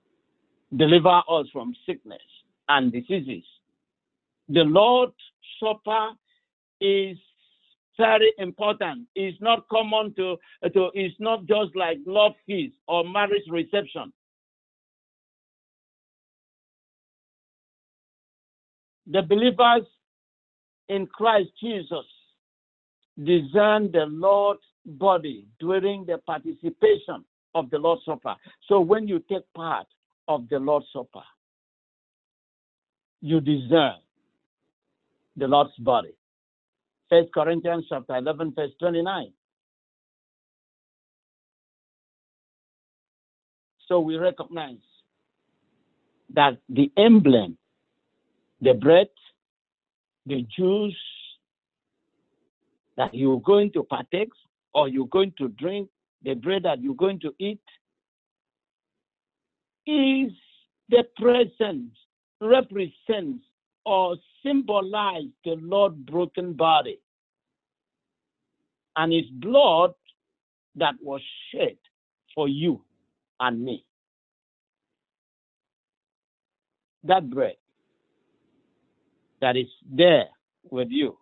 deliver 0.76 1.22
us 1.30 1.48
from 1.52 1.76
sickness 1.86 2.22
and 2.68 2.92
diseases. 2.92 3.44
The 4.50 4.64
Lord's 4.64 5.14
Supper 5.60 6.12
is 6.80 7.18
very 7.98 8.32
important. 8.38 9.08
It's 9.16 9.40
not 9.42 9.68
common 9.70 10.14
to, 10.16 10.38
to 10.74 10.90
it's 10.94 11.16
not 11.20 11.46
just 11.46 11.76
like 11.76 11.98
love 12.06 12.34
feast 12.46 12.76
or 12.88 13.04
marriage 13.04 13.44
reception. 13.50 14.14
The 19.12 19.24
believers 19.24 19.88
in 20.88 21.08
Christ 21.08 21.50
Jesus 21.60 22.06
discern 23.18 23.92
the 23.92 24.06
Lord 24.08 24.58
body 24.98 25.48
during 25.60 26.06
the 26.06 26.18
participation 26.26 27.24
of 27.56 27.70
the 27.70 27.78
Lord's 27.78 28.04
Supper. 28.06 28.36
So 28.68 28.80
when 28.80 29.08
you 29.08 29.24
take 29.30 29.44
part 29.54 29.88
of 30.28 30.48
the 30.50 30.60
Lord's 30.60 30.88
Supper, 30.94 31.24
you 33.22 33.42
deserve 33.42 34.02
the 35.36 35.48
Lord's 35.48 35.76
body. 35.80 36.14
First 37.10 37.34
Corinthians 37.34 37.86
chapter 37.90 38.16
11, 38.16 38.54
verse 38.56 38.72
29. 38.80 39.32
So 43.88 44.00
we 44.00 44.18
recognize 44.18 44.78
that 46.36 46.58
the 46.70 46.92
emblem, 46.96 47.58
the 48.62 48.74
bread, 48.74 49.08
the 50.28 50.46
juice 50.56 50.94
that 52.98 53.14
you're 53.16 53.42
going 53.42 53.72
to 53.72 53.84
partake 53.84 54.30
or 54.74 54.88
you're 54.88 55.08
going 55.08 55.34
to 55.38 55.48
drink, 55.50 55.90
the 56.24 56.34
bread 56.34 56.64
that 56.64 56.82
you're 56.82 56.96
going 56.96 57.20
to 57.22 57.34
eat, 57.40 57.62
is 59.88 60.32
the 60.90 61.04
presence, 61.18 61.94
represents 62.42 63.44
or 63.86 64.16
symbolizes 64.44 65.32
the 65.44 65.56
Lord's 65.56 65.98
broken 65.98 66.54
body 66.54 67.00
and 68.96 69.14
his 69.14 69.26
blood 69.32 69.94
that 70.76 70.96
was 71.02 71.22
shed 71.52 71.78
for 72.36 72.48
you 72.48 72.82
and 73.40 73.64
me. 73.64 73.84
That 77.04 77.30
bread 77.30 77.56
that 79.42 79.56
is 79.56 79.68
there 79.90 80.28
with 80.70 80.90
you, 80.92 81.18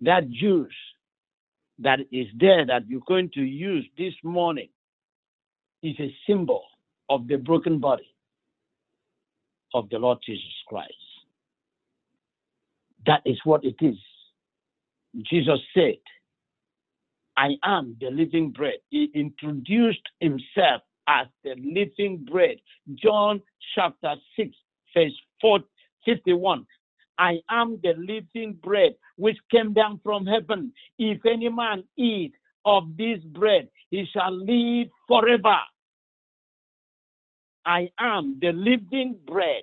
that 0.00 0.28
juice 0.30 0.72
that 1.78 2.00
is 2.12 2.26
there 2.38 2.64
that 2.66 2.88
you're 2.88 3.00
going 3.06 3.30
to 3.34 3.40
use 3.42 3.86
this 3.98 4.14
morning 4.22 4.68
is 5.82 5.96
a 6.00 6.14
symbol 6.26 6.62
of 7.10 7.28
the 7.28 7.36
broken 7.36 7.78
body 7.78 8.08
of 9.74 9.88
the 9.90 9.98
Lord 9.98 10.18
Jesus 10.24 10.44
Christ. 10.68 10.94
That 13.06 13.22
is 13.26 13.38
what 13.44 13.64
it 13.64 13.76
is. 13.80 13.98
Jesus 15.30 15.60
said, 15.74 15.98
I 17.36 17.56
am 17.64 17.96
the 18.00 18.10
living 18.10 18.50
bread. 18.50 18.78
He 18.90 19.10
introduced 19.14 20.02
himself 20.20 20.82
as 21.08 21.26
the 21.42 21.54
living 21.56 22.26
bread. 22.30 22.56
John 22.94 23.42
chapter 23.74 24.14
6, 24.36 24.50
verse 24.94 25.12
51. 26.06 26.66
I 27.18 27.40
am 27.50 27.78
the 27.82 27.94
living 27.96 28.58
bread 28.62 28.94
which 29.16 29.36
came 29.50 29.72
down 29.72 30.00
from 30.02 30.26
heaven. 30.26 30.72
If 30.98 31.24
any 31.26 31.48
man 31.48 31.84
eat 31.96 32.34
of 32.64 32.96
this 32.96 33.20
bread, 33.24 33.68
he 33.90 34.06
shall 34.12 34.32
live 34.32 34.88
forever. 35.06 35.58
I 37.66 37.90
am 37.98 38.38
the 38.40 38.52
living 38.52 39.16
bread. 39.26 39.62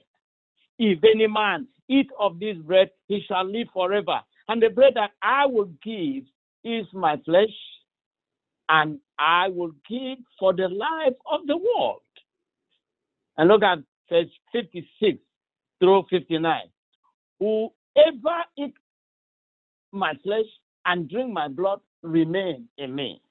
If 0.80 1.04
any 1.04 1.28
man 1.28 1.68
eat 1.88 2.10
of 2.20 2.40
this 2.40 2.58
bread, 2.58 2.90
he 3.08 3.22
shall 3.28 3.44
live 3.44 3.68
forever. 3.74 4.22
And 4.48 4.62
the 4.62 4.70
bread 4.70 4.94
that 4.96 5.12
I 5.22 5.46
will 5.46 5.72
give 5.84 6.24
is 6.64 6.86
my 6.94 7.18
flesh, 7.26 7.54
and 8.70 9.00
I 9.20 9.50
will 9.50 9.74
give 9.90 10.18
for 10.40 10.54
the 10.54 10.68
life 10.68 11.14
of 11.32 11.42
the 11.48 11.58
world. 11.58 12.02
And 13.38 13.50
look 13.50 13.64
at 13.64 13.80
verse 14.10 14.30
56 14.52 15.20
through 15.80 16.06
59. 16.10 16.62
Whoever 17.42 18.44
eat 18.58 18.76
my 19.92 20.14
flesh 20.24 20.46
and 20.86 21.10
drink 21.10 21.34
my 21.34 21.48
blood 21.48 21.80
remain 22.04 22.70
in 22.78 22.96
me. 22.96 23.22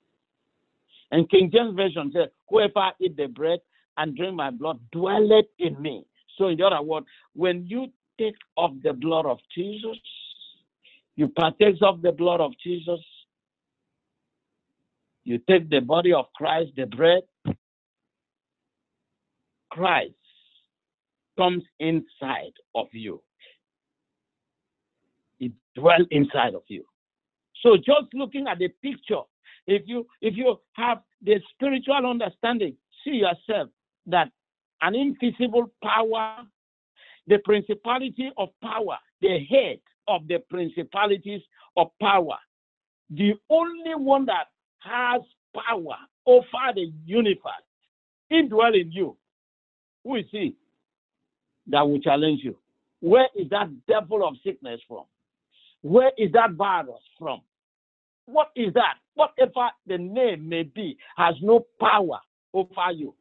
And 1.13 1.31
King 1.31 1.51
James 1.53 1.77
Version 1.77 2.11
says, 2.13 2.29
Whoever 2.49 2.91
eat 3.01 3.17
the 3.17 3.27
bread 3.27 3.61
and 3.97 4.17
drink 4.17 4.35
my 4.35 4.51
blood 4.51 4.81
dwelleth 4.93 5.47
in 5.59 5.81
me. 5.81 6.05
So, 6.37 6.49
in 6.49 6.61
other 6.61 6.83
words, 6.83 7.07
when 7.35 7.67
you 7.67 7.87
take 8.19 8.35
of 8.57 8.83
the 8.83 8.93
blood 8.93 9.27
of 9.27 9.39
Jesus, 9.55 9.99
you 11.17 11.29
partake 11.29 11.77
of 11.83 12.03
the 12.03 12.13
blood 12.13 12.41
of 12.41 12.53
Jesus, 12.63 13.01
you 15.25 15.39
take 15.49 15.71
the 15.71 15.81
body 15.81 16.13
of 16.13 16.27
Christ, 16.35 16.73
the 16.77 16.87
bread, 16.87 17.23
Christ 19.71 20.15
comes 21.39 21.63
inside 21.79 22.53
of 22.75 22.89
you. 22.93 23.23
It 25.41 25.53
dwells 25.75 26.07
inside 26.11 26.55
of 26.55 26.63
you. 26.69 26.85
So 27.63 27.77
just 27.77 28.13
looking 28.15 28.47
at 28.47 28.59
the 28.59 28.69
picture, 28.69 29.23
if 29.67 29.83
you 29.87 30.07
if 30.21 30.37
you 30.37 30.59
have 30.75 30.99
the 31.23 31.41
spiritual 31.55 32.07
understanding, 32.07 32.77
see 33.05 33.23
yourself 33.23 33.69
that 34.07 34.31
an 34.83 34.95
invisible 34.95 35.71
power, 35.83 36.37
the 37.27 37.39
principality 37.45 38.31
of 38.37 38.49
power, 38.63 38.99
the 39.21 39.45
head 39.51 39.79
of 40.09 40.27
the 40.29 40.39
principalities 40.51 41.43
of 41.77 41.89
power, 42.01 42.37
the 43.11 43.35
only 43.51 43.95
one 43.95 44.27
that 44.27 44.47
has 44.79 45.21
power 45.55 45.97
over 46.27 46.75
the 46.75 46.93
universe, 47.05 47.67
indwell 48.33 48.79
in 48.79 48.91
you. 48.91 49.17
Who 50.05 50.17
is 50.17 50.25
he 50.31 50.57
that 51.67 51.83
will 51.87 52.01
challenge 52.01 52.41
you? 52.43 52.57
Where 53.01 53.29
is 53.37 53.49
that 53.51 53.69
devil 53.87 54.27
of 54.27 54.35
sickness 54.45 54.81
from? 54.89 55.05
Where 55.83 56.13
is 56.19 56.33
that 56.33 56.53
virus 56.53 57.03
from? 57.19 57.41
What 58.27 58.51
is 58.55 58.73
that? 58.75 58.95
Whatever 59.15 59.71
the 59.87 59.99
name 59.99 60.49
may 60.49 60.63
be, 60.63 60.97
has 61.17 61.35
no 61.43 61.67
power 61.81 62.21
over 62.55 62.93
you. 62.95 63.15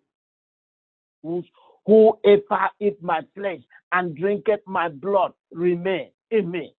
Whoever 1.85 2.69
eat 2.79 3.01
my 3.01 3.21
flesh 3.35 3.59
and 3.91 4.15
drinketh 4.15 4.61
my 4.67 4.89
blood 4.89 5.33
remain 5.51 6.11
in 6.31 6.51
me, 6.51 6.73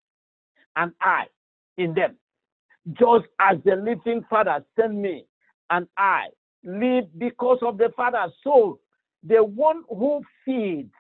and 0.77 0.93
I 1.01 1.25
in 1.77 1.95
them. 1.95 2.17
Just 2.93 3.27
as 3.41 3.59
the 3.65 3.77
living 3.77 4.25
Father 4.31 4.65
sent 4.79 4.95
me, 4.95 5.27
and 5.71 5.87
I 5.97 6.27
live 6.65 7.07
because 7.19 7.59
of 7.63 7.79
the 7.79 7.91
Father. 7.97 8.27
So 8.45 8.79
the 9.23 9.43
one 9.43 9.83
who 9.89 10.23
feeds 10.45 10.93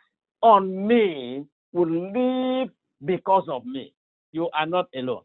on 0.43 0.87
me 0.87 1.45
will 1.73 2.12
live 2.12 2.71
because 3.05 3.49
of 3.49 3.64
me. 3.64 3.95
You 4.33 4.49
are 4.51 4.66
not 4.66 4.88
alone. 4.95 5.23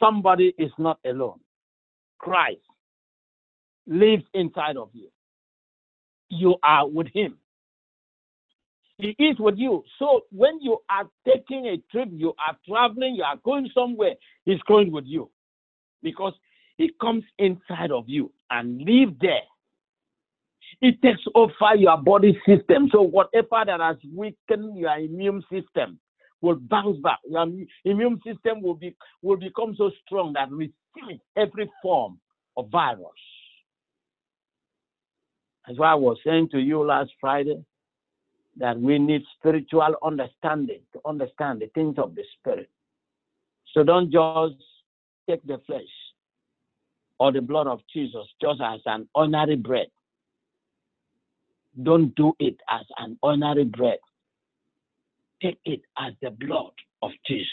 Somebody 0.00 0.54
is 0.58 0.70
not 0.78 0.98
alone. 1.04 1.40
Christ 2.18 2.60
lives 3.86 4.24
inside 4.34 4.76
of 4.76 4.90
you. 4.92 5.08
You 6.28 6.56
are 6.62 6.88
with 6.88 7.08
him. 7.08 7.36
He 8.98 9.14
is 9.18 9.38
with 9.38 9.56
you. 9.58 9.84
So 9.98 10.22
when 10.32 10.58
you 10.60 10.78
are 10.88 11.08
taking 11.26 11.66
a 11.66 11.76
trip, 11.92 12.08
you 12.12 12.34
are 12.46 12.56
traveling, 12.66 13.14
you 13.14 13.22
are 13.22 13.36
going 13.44 13.68
somewhere, 13.74 14.14
he's 14.44 14.60
going 14.66 14.90
with 14.90 15.04
you. 15.06 15.30
Because 16.02 16.32
he 16.78 16.90
comes 17.00 17.24
inside 17.38 17.90
of 17.90 18.04
you 18.08 18.32
and 18.50 18.80
live 18.82 19.14
there. 19.20 19.42
It 20.80 21.00
takes 21.02 21.20
over 21.34 21.74
your 21.76 21.96
body 21.98 22.38
system. 22.46 22.88
So 22.90 23.02
whatever 23.02 23.64
that 23.66 23.80
has 23.80 23.96
weakened 24.14 24.78
your 24.78 24.96
immune 24.96 25.42
system 25.50 25.98
will 26.40 26.56
bounce 26.56 26.98
back. 26.98 27.18
Your 27.28 27.46
immune 27.84 28.20
system 28.24 28.62
will 28.62 28.74
be 28.74 28.94
will 29.22 29.36
become 29.36 29.74
so 29.76 29.90
strong 30.04 30.32
that 30.34 30.50
receives 30.50 31.22
every 31.36 31.70
form 31.82 32.18
of 32.56 32.68
virus. 32.70 33.00
That's 35.66 35.78
why 35.78 35.92
I 35.92 35.94
was 35.94 36.18
saying 36.24 36.50
to 36.50 36.58
you 36.58 36.84
last 36.84 37.10
Friday 37.20 37.64
that 38.58 38.78
we 38.80 38.98
need 38.98 39.22
spiritual 39.38 39.96
understanding 40.02 40.80
to 40.92 41.00
understand 41.04 41.60
the 41.60 41.66
things 41.74 41.96
of 41.98 42.14
the 42.14 42.22
spirit. 42.38 42.70
So 43.74 43.82
don't 43.82 44.10
just 44.10 44.62
take 45.28 45.44
the 45.46 45.60
flesh 45.66 45.82
or 47.18 47.32
the 47.32 47.40
blood 47.40 47.66
of 47.66 47.80
Jesus 47.92 48.26
just 48.40 48.60
as 48.62 48.80
an 48.86 49.08
ordinary 49.14 49.56
bread. 49.56 49.88
Don't 51.82 52.14
do 52.14 52.32
it 52.38 52.56
as 52.70 52.86
an 52.98 53.18
ordinary 53.22 53.64
bread. 53.64 53.98
Take 55.42 55.58
it 55.64 55.82
as 55.98 56.14
the 56.22 56.30
blood 56.30 56.72
of 57.02 57.10
Jesus. 57.26 57.46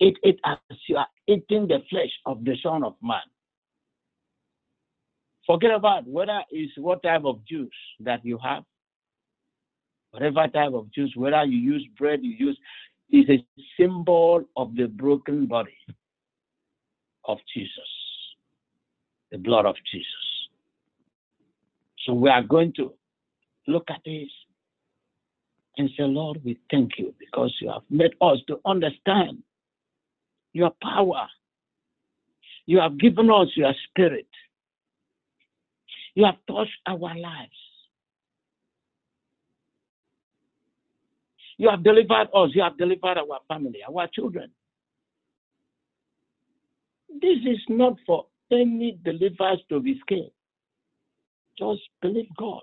Eat 0.00 0.18
it 0.22 0.38
as 0.44 0.58
you 0.88 0.96
are 0.96 1.06
eating 1.26 1.66
the 1.68 1.82
flesh 1.88 2.10
of 2.26 2.44
the 2.44 2.56
Son 2.62 2.84
of 2.84 2.94
Man. 3.02 3.22
Forget 5.46 5.72
about 5.72 6.06
whether 6.06 6.40
it's 6.50 6.72
what 6.76 7.02
type 7.02 7.24
of 7.24 7.44
juice 7.46 7.70
that 8.00 8.24
you 8.24 8.38
have, 8.38 8.64
whatever 10.10 10.46
type 10.48 10.72
of 10.72 10.90
juice, 10.92 11.12
whether 11.16 11.44
you 11.44 11.58
use 11.58 11.86
bread, 11.98 12.20
you 12.22 12.32
use, 12.32 12.58
is 13.10 13.28
a 13.28 13.44
symbol 13.78 14.42
of 14.56 14.74
the 14.74 14.86
broken 14.86 15.46
body 15.46 15.76
of 17.26 17.38
Jesus, 17.52 17.70
the 19.30 19.38
blood 19.38 19.66
of 19.66 19.76
Jesus. 19.90 20.08
So 22.04 22.12
we 22.12 22.28
are 22.30 22.42
going 22.42 22.72
to 22.74 22.92
look 23.66 23.84
at 23.90 24.00
this 24.04 24.28
and 25.76 25.90
say, 25.96 26.04
Lord, 26.04 26.40
we 26.44 26.58
thank 26.70 26.98
you 26.98 27.14
because 27.18 27.54
you 27.60 27.70
have 27.70 27.82
made 27.90 28.12
us 28.20 28.38
to 28.48 28.60
understand 28.64 29.42
your 30.52 30.70
power. 30.82 31.26
You 32.66 32.80
have 32.80 32.98
given 32.98 33.30
us 33.30 33.48
your 33.56 33.72
spirit. 33.88 34.28
You 36.14 36.24
have 36.24 36.36
touched 36.48 36.78
our 36.86 36.98
lives. 36.98 37.50
You 41.56 41.70
have 41.70 41.82
delivered 41.84 42.28
us. 42.34 42.50
You 42.54 42.62
have 42.62 42.78
delivered 42.78 43.18
our 43.18 43.40
family, 43.48 43.80
our 43.88 44.08
children. 44.12 44.50
This 47.20 47.38
is 47.46 47.60
not 47.68 47.96
for 48.06 48.26
any 48.50 48.98
believers 49.04 49.60
to 49.68 49.80
be 49.80 49.98
scared. 50.00 50.30
Just 51.58 51.82
believe 52.02 52.28
God. 52.36 52.62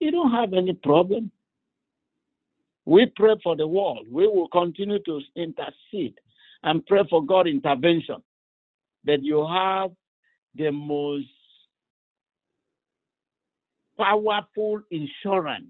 You 0.00 0.10
don't 0.10 0.32
have 0.32 0.52
any 0.52 0.72
problem. 0.72 1.30
We 2.84 3.06
pray 3.06 3.34
for 3.42 3.56
the 3.56 3.66
world. 3.66 4.06
We 4.10 4.26
will 4.26 4.48
continue 4.48 4.98
to 5.04 5.20
intercede 5.36 6.14
and 6.64 6.84
pray 6.86 7.02
for 7.08 7.24
God 7.24 7.46
intervention. 7.46 8.22
That 9.04 9.22
you 9.22 9.46
have 9.46 9.90
the 10.54 10.70
most 10.70 11.26
powerful 13.98 14.80
insurance. 14.90 15.66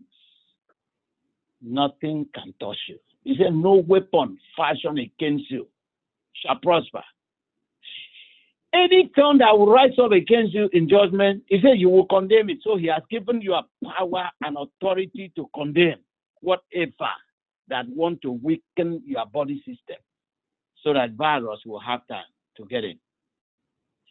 Nothing 1.60 2.26
can 2.34 2.54
touch 2.60 2.78
you. 2.88 2.98
He 3.24 3.36
said, 3.36 3.54
No 3.54 3.74
weapon 3.74 4.38
fashioned 4.56 4.98
against 4.98 5.50
you 5.50 5.68
shall 6.34 6.56
prosper. 6.56 7.02
Any 8.75 9.11
tongue 9.14 9.39
that 9.39 9.59
will 9.59 9.70
rise 9.70 9.99
up 10.03 10.12
against 10.12 10.55
you 10.55 10.68
in 10.73 10.89
judgment, 10.89 11.43
he 11.47 11.61
said 11.61 11.79
you 11.79 11.91
will 11.91 12.07
condemn 12.07 12.49
it. 12.49 12.59
So 12.62 12.77
he 12.77 12.87
has 12.87 13.03
given 13.11 13.43
you 13.43 13.53
a 13.55 13.66
power 13.85 14.31
and 14.43 14.57
authority 14.57 15.31
to 15.37 15.49
condemn 15.55 15.99
whatever 16.41 17.11
that 17.68 17.87
want 17.89 18.23
to 18.23 18.33
weaken 18.33 19.03
your 19.07 19.27
body 19.27 19.59
system 19.59 19.97
so 20.83 20.95
that 20.95 21.12
virus 21.12 21.61
will 21.66 21.81
have 21.81 22.07
time 22.09 22.25
to 22.57 22.64
get 22.64 22.85
in. 22.85 22.99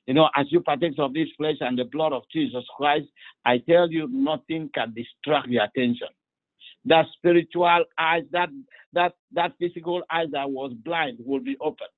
You 0.05 0.13
know, 0.13 0.29
as 0.35 0.51
you 0.51 0.61
partake 0.61 0.93
of 0.99 1.13
this 1.13 1.27
flesh 1.37 1.57
and 1.59 1.77
the 1.77 1.85
blood 1.85 2.13
of 2.13 2.23
Jesus 2.31 2.63
Christ, 2.77 3.07
I 3.45 3.59
tell 3.59 3.89
you, 3.91 4.07
nothing 4.11 4.69
can 4.73 4.93
distract 4.93 5.47
your 5.47 5.63
attention. 5.63 6.07
That 6.85 7.05
spiritual 7.17 7.85
eyes, 7.97 8.23
that 8.31 8.49
that 8.93 9.13
that 9.33 9.53
physical 9.59 10.01
eyes 10.11 10.27
that 10.31 10.49
was 10.49 10.73
blind 10.83 11.19
will 11.23 11.39
be 11.39 11.55
opened 11.61 11.89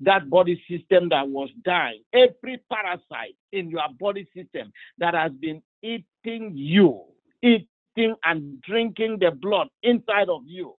that 0.00 0.28
body 0.28 0.62
system 0.68 1.08
that 1.10 1.28
was 1.28 1.50
dying, 1.64 2.02
every 2.12 2.60
parasite 2.70 3.36
in 3.52 3.70
your 3.70 3.88
body 3.98 4.28
system 4.34 4.72
that 4.98 5.14
has 5.14 5.32
been 5.32 5.62
eating 5.82 6.52
you, 6.54 7.02
eating 7.42 8.14
and 8.24 8.60
drinking 8.62 9.18
the 9.20 9.30
blood 9.30 9.68
inside 9.82 10.28
of 10.28 10.42
you, 10.46 10.74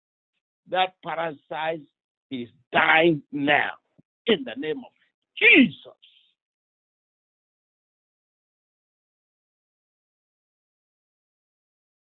that 0.71 0.95
parasite 1.05 1.83
is 2.31 2.49
dying 2.73 3.23
now 3.33 3.71
in 4.27 4.45
the 4.45 4.55
name 4.57 4.79
of 4.79 4.93
Jesus. 5.39 5.93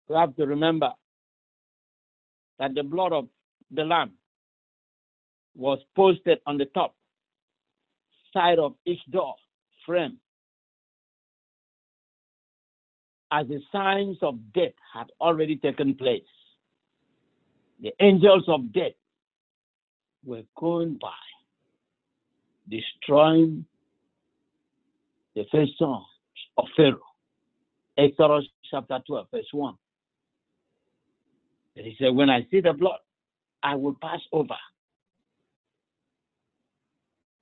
You 0.09 0.17
have 0.17 0.35
to 0.37 0.45
remember 0.45 0.93
that 2.59 2.75
the 2.75 2.83
blood 2.83 3.13
of 3.13 3.29
the 3.71 3.85
Lamb 3.85 4.13
was 5.61 5.79
posted 5.95 6.39
on 6.47 6.57
the 6.57 6.65
top 6.65 6.95
side 8.33 8.59
of 8.59 8.75
each 8.87 9.01
door 9.11 9.35
frame 9.85 10.17
as 13.31 13.47
the 13.47 13.61
signs 13.71 14.17
of 14.23 14.39
death 14.55 14.73
had 14.93 15.09
already 15.21 15.57
taken 15.57 15.95
place. 15.95 16.23
The 17.83 17.93
angels 18.01 18.45
of 18.49 18.73
death 18.73 18.93
were 20.25 20.43
going 20.57 20.99
by, 21.01 21.11
destroying 22.69 23.67
the 25.35 25.45
first 25.53 25.73
sons 25.79 26.05
of 26.57 26.65
Pharaoh. 26.75 26.99
Exodus 27.99 28.47
chapter 28.71 28.99
12, 29.07 29.27
verse 29.31 29.45
1. 29.53 29.75
And 31.77 31.87
he 31.87 31.97
said, 31.99 32.15
When 32.15 32.31
I 32.31 32.47
see 32.51 32.61
the 32.61 32.73
blood, 32.73 32.99
I 33.63 33.75
will 33.75 33.97
pass 34.01 34.21
over 34.33 34.57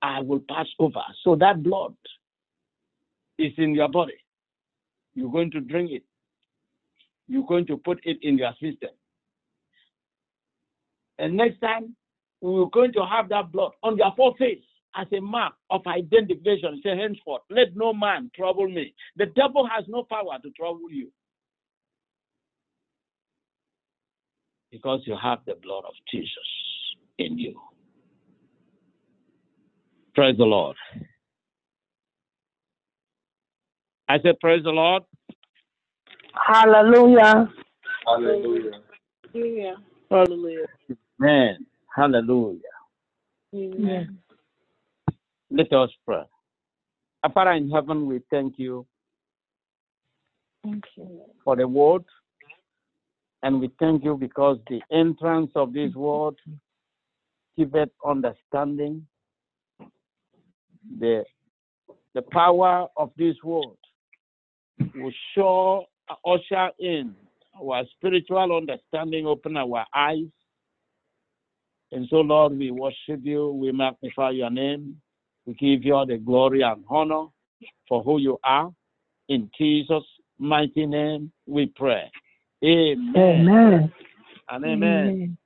I 0.01 0.21
will 0.21 0.41
pass 0.47 0.67
over. 0.79 1.01
So 1.23 1.35
that 1.35 1.61
blood 1.63 1.95
is 3.37 3.53
in 3.57 3.75
your 3.75 3.89
body. 3.89 4.13
You're 5.13 5.31
going 5.31 5.51
to 5.51 5.59
drink 5.59 5.91
it. 5.91 6.03
You're 7.27 7.45
going 7.45 7.65
to 7.67 7.77
put 7.77 7.99
it 8.03 8.17
in 8.21 8.37
your 8.37 8.53
system. 8.53 8.89
And 11.17 11.35
next 11.35 11.59
time, 11.59 11.95
we're 12.41 12.65
going 12.67 12.93
to 12.93 13.05
have 13.05 13.29
that 13.29 13.51
blood 13.51 13.71
on 13.83 13.97
your 13.97 14.13
foreface 14.15 14.63
as 14.95 15.07
a 15.11 15.19
mark 15.19 15.53
of 15.69 15.81
identification. 15.85 16.81
Say, 16.83 16.97
henceforth, 16.97 17.41
let 17.49 17.75
no 17.75 17.93
man 17.93 18.31
trouble 18.35 18.67
me. 18.67 18.93
The 19.17 19.27
devil 19.27 19.67
has 19.67 19.85
no 19.87 20.03
power 20.03 20.39
to 20.41 20.49
trouble 20.51 20.89
you. 20.89 21.11
Because 24.71 25.01
you 25.05 25.17
have 25.21 25.39
the 25.45 25.55
blood 25.61 25.83
of 25.85 25.93
Jesus 26.11 26.33
in 27.17 27.37
you. 27.37 27.59
Praise 30.15 30.37
the 30.37 30.45
Lord. 30.45 30.75
I 34.07 34.19
said, 34.21 34.39
Praise 34.39 34.63
the 34.63 34.71
Lord. 34.71 35.03
Hallelujah. 36.47 37.51
Hallelujah. 38.05 38.71
Hallelujah. 39.33 39.75
Hallelujah. 40.09 40.65
Amen. 41.21 41.65
Hallelujah. 41.95 42.59
Amen. 43.53 44.17
Let 45.51 45.71
us 45.73 45.89
pray. 46.05 46.23
Our 47.23 47.31
Father 47.31 47.51
in 47.51 47.69
heaven, 47.69 48.07
we 48.07 48.21
thank 48.31 48.55
you 48.57 48.85
Thank 50.63 50.83
you. 50.95 51.21
for 51.43 51.55
the 51.55 51.67
word. 51.67 52.03
And 53.43 53.59
we 53.59 53.71
thank 53.79 54.03
you 54.03 54.17
because 54.17 54.57
the 54.69 54.81
entrance 54.91 55.51
of 55.55 55.73
this 55.73 55.93
word 55.93 56.35
giveth 57.57 57.89
understanding 58.05 59.05
the 60.99 61.23
the 62.15 62.21
power 62.23 62.87
of 62.97 63.11
this 63.17 63.35
world 63.43 63.77
will 64.95 65.11
show 65.35 65.85
uh, 66.09 66.15
usher 66.25 66.71
in 66.79 67.13
our 67.61 67.83
spiritual 67.95 68.55
understanding, 68.55 69.27
open 69.27 69.57
our 69.57 69.85
eyes. 69.93 70.25
And 71.91 72.07
so, 72.09 72.17
Lord, 72.17 72.57
we 72.57 72.71
worship 72.71 73.21
you, 73.23 73.51
we 73.51 73.71
magnify 73.71 74.31
your 74.31 74.49
name, 74.49 74.99
we 75.45 75.53
give 75.53 75.83
you 75.83 75.95
all 75.95 76.05
the 76.05 76.17
glory 76.17 76.61
and 76.61 76.83
honor 76.89 77.25
for 77.87 78.03
who 78.03 78.19
you 78.19 78.39
are. 78.43 78.71
In 79.27 79.49
Jesus' 79.57 80.03
mighty 80.39 80.85
name, 80.85 81.31
we 81.45 81.67
pray. 81.67 82.11
Amen 82.63 83.15
Amen. 83.15 83.93
and 84.49 84.65
amen. 84.65 85.37